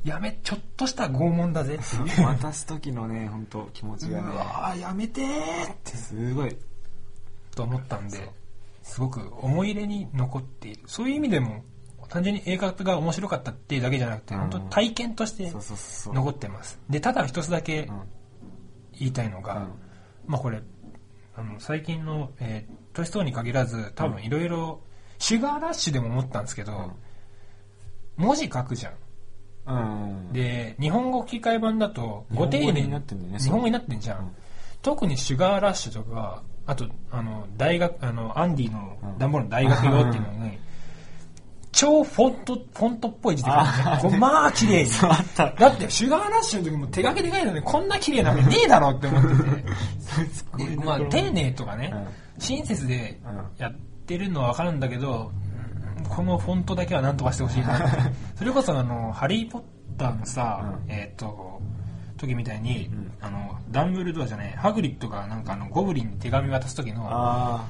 [0.03, 2.25] やめ、ちょっとした拷問だぜっていう。
[2.25, 4.29] 渡す時のね本当気持ちがね。
[4.31, 5.95] うわーやめてーって。
[5.95, 6.57] すごい。
[7.55, 8.31] と思ったんで、
[8.81, 10.81] すごく思い入れに残っている。
[10.87, 11.63] そういう意味でも、
[12.09, 14.41] 単純に映画が面白かったっていうだけじゃなくて、うん。
[14.41, 15.51] 本当体験として
[16.13, 16.79] 残ってます。
[16.89, 18.01] で、ただ一つだけうん。
[18.99, 19.67] 言いたいのが、
[20.25, 20.61] まあこれ、
[21.35, 24.81] あの、最近の、えートイストーリーに限らず、多分いろいろ、
[25.19, 26.93] シュガーラッシュでも思ったんですけど、
[28.15, 28.93] 文字書くじゃん。
[29.67, 30.33] うん。
[30.33, 34.19] で、日本語吹き替え版だと、ご丁寧になってんね日本語になってんじゃん。
[34.19, 34.21] う。
[34.23, 34.35] ん
[34.81, 39.17] 特にシュガーラッシュとか、あと、あの、大学、あの、アンディのうん。
[39.19, 40.57] 段ボールの大学用っていうのに、
[41.77, 43.99] 超フォント、フォントっぽい字で書くのね。
[44.01, 44.89] こうまあ綺麗に。
[45.37, 50.65] だって、シュガーラッシュの時も手書きで書いたのに、こんな綺麗なのねえだろって思ってて。
[50.65, 51.93] でまあ、丁寧とかね、
[52.39, 53.21] 親切で
[53.59, 53.75] やっ
[54.07, 55.31] てるのはわかるんだけど、
[56.09, 57.97] このフォントだけはなんとかしてほしいなって。
[58.35, 59.63] それこそあの、ハリー・ポッ
[59.99, 61.61] ターのさ、うんえっ、と、
[62.17, 67.67] 時みたいに、んあの、ダンブルドアじゃない、ハグリッドがなんかあの、ゴブリンに手紙渡す時の、あ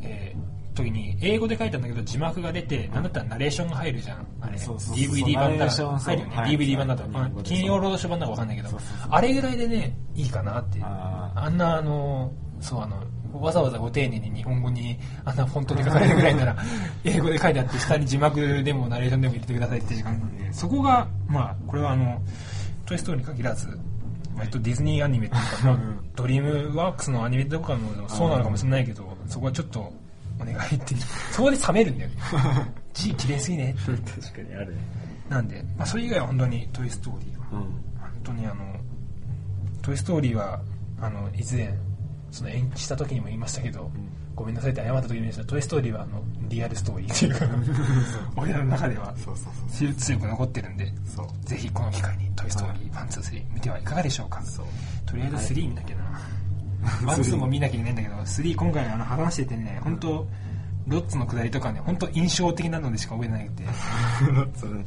[0.00, 4.26] えー時に英語で書いたんだけど字幕が出て、なんだったらナレーションが入るじゃん。
[4.40, 4.58] あれ。
[4.58, 5.06] そうそうそう。
[5.06, 6.56] DVD 版だナレーション入るよね、はい。
[6.56, 7.10] DVD 版だと、はい。
[7.12, 8.68] まあ日本語で金曜ロードショー版だかわかんないけど。
[9.10, 12.96] あれぐらいでねいいかなってああんなあのそうあの
[13.32, 16.56] わざわざご丁寧に日本語にあんなフォントで書かれるぐらいなら
[17.04, 20.38] 英語で書いてあって下に字幕でもナレーションでも入れてくださいって時間なん。
[20.38, 22.20] でそこがまあこれはあの
[22.86, 23.78] 「トイ・ストーリー」に限らず
[24.40, 26.10] えっと、ディズニーアニメとか、まあうん。
[26.16, 29.92] ドリームワークスのアニメとかもそうなのかもしれないけど、そこはちょっと
[30.42, 30.94] お願いって。
[31.30, 32.10] そこで冷めるんだよ。
[32.10, 32.16] ね。
[32.94, 33.74] 字綺麗すぎね。
[33.86, 33.96] 確
[34.34, 34.80] かにあるね。
[35.28, 37.46] なんで、まあ、それ以外は本当にトイ・ストーリーは。
[37.52, 37.58] うん。
[37.58, 37.70] 本
[38.22, 38.76] 当にあの、
[39.80, 40.60] トイ・ストーリーは、
[41.00, 41.74] あの、以前、
[42.30, 43.90] その延期した時にも言いましたけど、
[44.34, 47.34] ごめんなさいって謝った時に「トイ・ストーリー」はあのリアルストーリーっていう。
[47.34, 47.46] か
[48.36, 49.14] 俺らの中では。
[49.98, 50.92] 強く残ってるんで
[51.44, 54.42] ぜひこの機会に「トイ・ストーリー」1、2、3見てはいかがでしょうか。
[55.06, 56.01] とりあえず3見なきゃな、
[57.04, 60.26] ワン2も見なきゃいけないんだけど3今回あの話しててね本当
[60.86, 63.64] ロッツの下りとかね本当印象的なのでしか覚えてなくて。
[64.58, 64.84] そうね。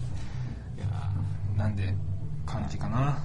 [0.77, 1.11] いや
[1.57, 1.95] なんで
[2.45, 3.17] 感じかな、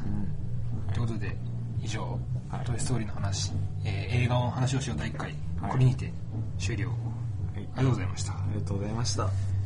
[0.94, 1.36] ということで
[1.82, 2.18] 以上
[2.48, 2.64] はい。
[2.64, 3.52] トイ・ストーリーの話、
[3.84, 5.70] えー映画の話をしよう第1回、はい。
[5.72, 6.12] これにて
[6.58, 6.88] 終了。
[6.88, 6.96] はい。
[7.54, 8.32] ありがとうございました。
[8.32, 9.59] ありがとうございました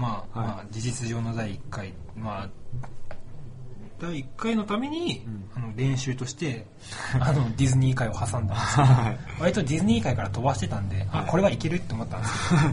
[0.00, 0.48] まあはい。
[0.48, 2.48] まあ、事実上の第1回、まあ、
[4.00, 5.44] 第1回のために、うん。
[5.54, 6.66] あの練習として
[7.20, 9.18] あのディズニー界を挟んだんですけど はい。
[9.40, 11.26] 割とディズニー界から飛ばしてたんで、あはい。
[11.26, 12.60] これはいけるって思ったんですけど。
[12.62, 12.68] と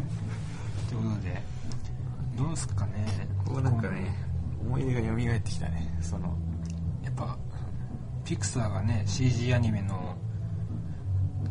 [0.95, 1.43] いうことで
[2.37, 3.27] どうですかね。
[3.45, 4.15] こうなんかね
[4.61, 5.97] 思い出が蘇ってきたね。
[6.01, 6.37] その
[7.03, 7.37] やっぱ
[8.23, 10.15] ピクサーがね CG アニメの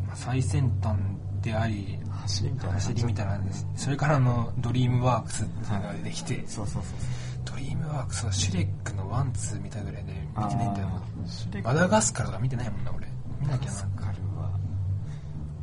[0.07, 0.97] まあ最先端
[1.41, 3.39] であり走りみたいな走りみたいな
[3.75, 6.91] それからあのドリームワークスっていうのが出てきて、そうそうそう
[7.45, 10.87] ドリームワークスはシュレックのワンツー見たぐらいで見てないんだよ
[11.63, 13.07] マダガスカルとか見てないもんな俺。
[13.39, 14.51] 見なきゃなカルは。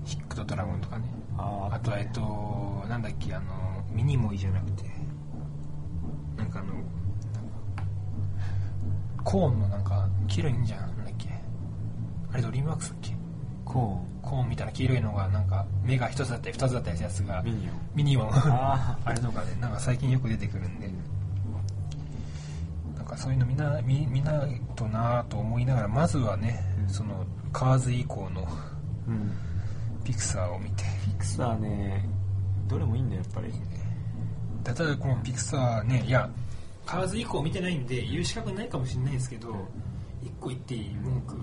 [0.05, 1.05] ヒックとドラゴンとかね。
[1.37, 1.75] あー。
[1.75, 4.85] あとはえっとなんだっけあのミニモイじゃなくて。
[6.37, 6.75] なんかあの
[9.23, 10.81] コーンのなんか黄色いんじゃん。
[10.81, 11.29] なんだっけ。
[12.33, 13.17] あれドリームワークスだっけ。
[13.65, 17.81] ココーンみたいな黄色いのがなんか目が一つだったり二つだったりするやつがミニオン。
[17.95, 18.31] ミニオン。
[18.53, 20.91] ああれとかねなんか最近よく出てくるんで。
[22.97, 28.47] なんかそういうの見な見見ないとなと思いながらまずはねそのカーズ以降の
[29.07, 29.31] うん。
[30.05, 30.85] ピクサーを見て。
[31.07, 32.09] ピクサーね
[32.69, 33.53] どれもいいんだよやっぱり。
[34.65, 36.29] ただこのピクサーねいや
[36.87, 39.55] カーズ以降見てないんで言う資格ないかもしれないですけど
[40.23, 40.95] 一個言っていい？
[41.03, 41.39] 文句。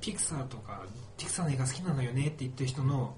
[0.00, 0.82] ピクサーとか
[1.16, 3.14] ピクサーの映画好きなのよねって言ってる人の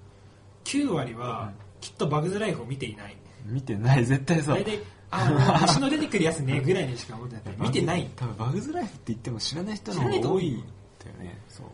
[0.65, 3.15] 9割はきっとバグズライフを見ていない。
[3.45, 4.05] 見てない。
[4.05, 4.55] 絶対そう。
[4.55, 4.79] 大体
[5.09, 8.09] あの虫の出てくるやつねぐらいにしか思ってない見てない。
[8.15, 11.39] 多分バグズライフって言っても知らない人の方が多いんだよね。
[11.47, 11.67] そう。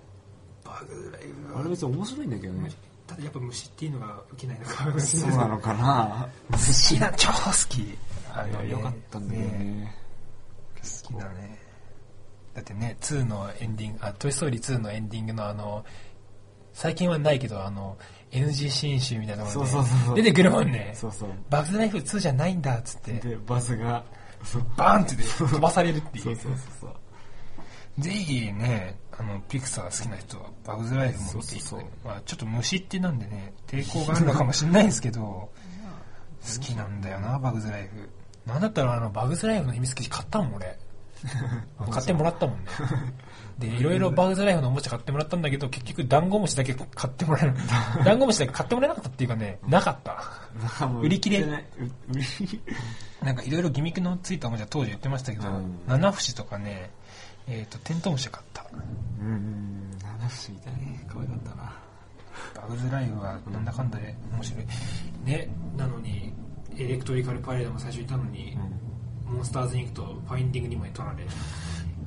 [0.64, 2.72] バグズライフあれ別に面白いんだけどね。
[3.08, 5.36] ただやっぱ虫っていうのが受けないのかもしれそない。
[5.36, 6.30] うなのかな。
[6.52, 7.98] 好きな超好き。
[8.32, 9.96] あれは良かったんだけどね。
[10.82, 11.60] 好きだね。
[12.54, 15.84] だってね2のエンディングあ「トイ・ストーリー2」のエンディングのあの
[16.74, 17.98] 最近はないけどあの
[18.32, 20.16] NG シーン集みたいなのそうそうそうそう。
[20.16, 20.92] 出てくるもんね。
[20.96, 21.30] そうそう。
[21.50, 23.14] バグズライフ2じゃないんだっつって。
[23.14, 24.04] でバズが
[24.44, 24.66] そう。
[24.76, 26.24] バーンってね飛ばされるっていう。
[26.24, 26.52] そうそう
[26.82, 26.94] そう
[28.00, 31.90] ぜひねあのピクサー好きな人はバグズライフも見ていそうそうそう。
[32.04, 35.52] まあ、ちょっと虫ってなんでね抵抗があるのかもしれないですけど好
[36.60, 38.10] きなんだよなバグズライフ。
[38.48, 40.78] なんだったらあのバグズライフの秘密基地買ったもん俺。
[41.92, 42.66] 買ってもらったもんね
[43.64, 50.24] でいろいろバグズライフのおもちゃ買ってもらったんだけど結局ダンゴムシだけ買ってもらえなダンゴムシだけ買ってもらえなかったっていうかねなかった。
[51.02, 51.46] 売り切れ。
[53.24, 55.80] なんかいろいろギミックのついたおもちゃ当時言ってましたけど、うん。
[55.88, 56.92] 七節とかね
[57.48, 58.66] えっ、とテントウムシ買った。
[59.20, 59.98] うんうん。
[60.02, 61.06] 七不思議だね。
[61.08, 61.74] 可愛かったな。
[62.56, 64.66] バグズライフはなんだかんだで面白い。
[65.24, 66.34] ね、なのに、
[66.78, 68.58] エレクトリカルパレードも最初いたのに、
[69.26, 71.26] モンスターズインクとファインディングにも取られ、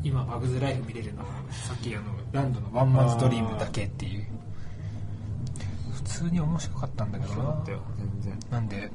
[0.06, 4.26] 今バグズライフ見れるのは、さっきあの、ランドのワンマンズドリームだけっていう。
[5.94, 7.64] 普通に面白かったんだけどな。
[7.66, 7.76] 全
[8.20, 8.38] 然。
[8.50, 8.90] なんで、ね、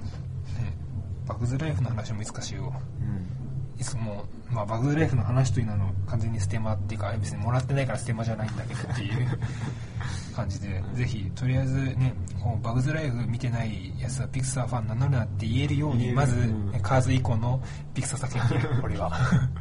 [1.28, 3.04] バグズライフの話もいつかしよう。
[3.04, 3.42] うん。
[3.82, 9.40] いつも、まあ、バグズライフの話というのは完全にステマっていうか別にもらってないからステマじゃないんだけどっていう
[10.36, 17.62] 感じでぜひとりあえずねこうバグズライフ見てないやつはピクサーファン名乗るなって言えるようにまず、うんカーズ以降の
[17.94, 19.12] ピクサー作品見る俺は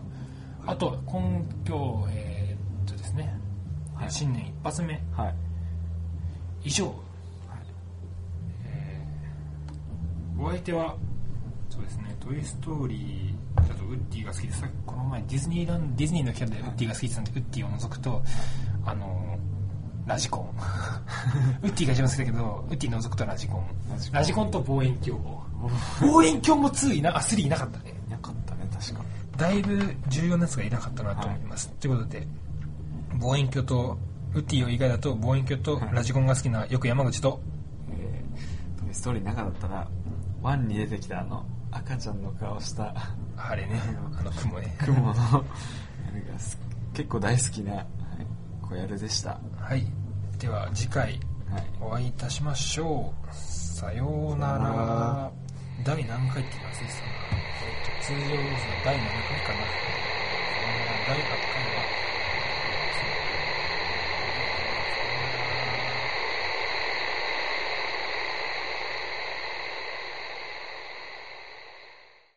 [0.66, 1.44] あと今
[2.06, 2.33] 日えー
[4.04, 4.12] はい。
[4.12, 5.00] 新年一発目。
[5.16, 5.34] はい。
[6.64, 6.94] 以上、
[8.64, 10.96] えーお相手は
[11.70, 18.22] そうですね「トイ・ストーリー」だとウッディが好きでさっきこの前ディズニーランディズニーのキャラでウッディが好きってたんで、ウッディを除くと
[18.84, 19.38] あの
[20.06, 20.50] ラジコン。
[21.62, 23.64] ウッディが一番好きだけどウッディ除くとラジコン。
[24.12, 24.50] ラジコン。
[24.50, 25.20] と望遠鏡
[26.00, 27.94] 望遠鏡も2いなあ3いなかったね。
[28.06, 29.04] いなかったね確か。
[29.36, 31.70] だいぶ重要なやつがいなかったなと思います。
[31.80, 32.26] ということで、
[33.18, 33.98] 望遠鏡と、
[34.34, 37.40] ウッディを以外だと望遠鏡とはいラジコンが好きなよく山口と、
[37.90, 39.88] えーストーリーの中だったら
[40.42, 42.94] ワンに出てきたあの赤ちゃんの顔した
[43.36, 43.80] あれね、
[44.18, 44.76] あの雲ね。
[44.84, 45.42] 雲のあ
[46.14, 46.58] れがす
[46.92, 47.86] 結構大好きな、はい、
[48.62, 49.86] 小やるでした、ははい。
[50.38, 51.20] では次回い、
[51.80, 53.34] お会いいたしましょう。
[53.34, 55.30] さようなさようならら。
[55.84, 57.14] 第何回って忘れてたな。
[57.32, 58.24] えっと、通常の
[58.84, 59.58] 第7回かな。
[61.06, 61.63] 第あ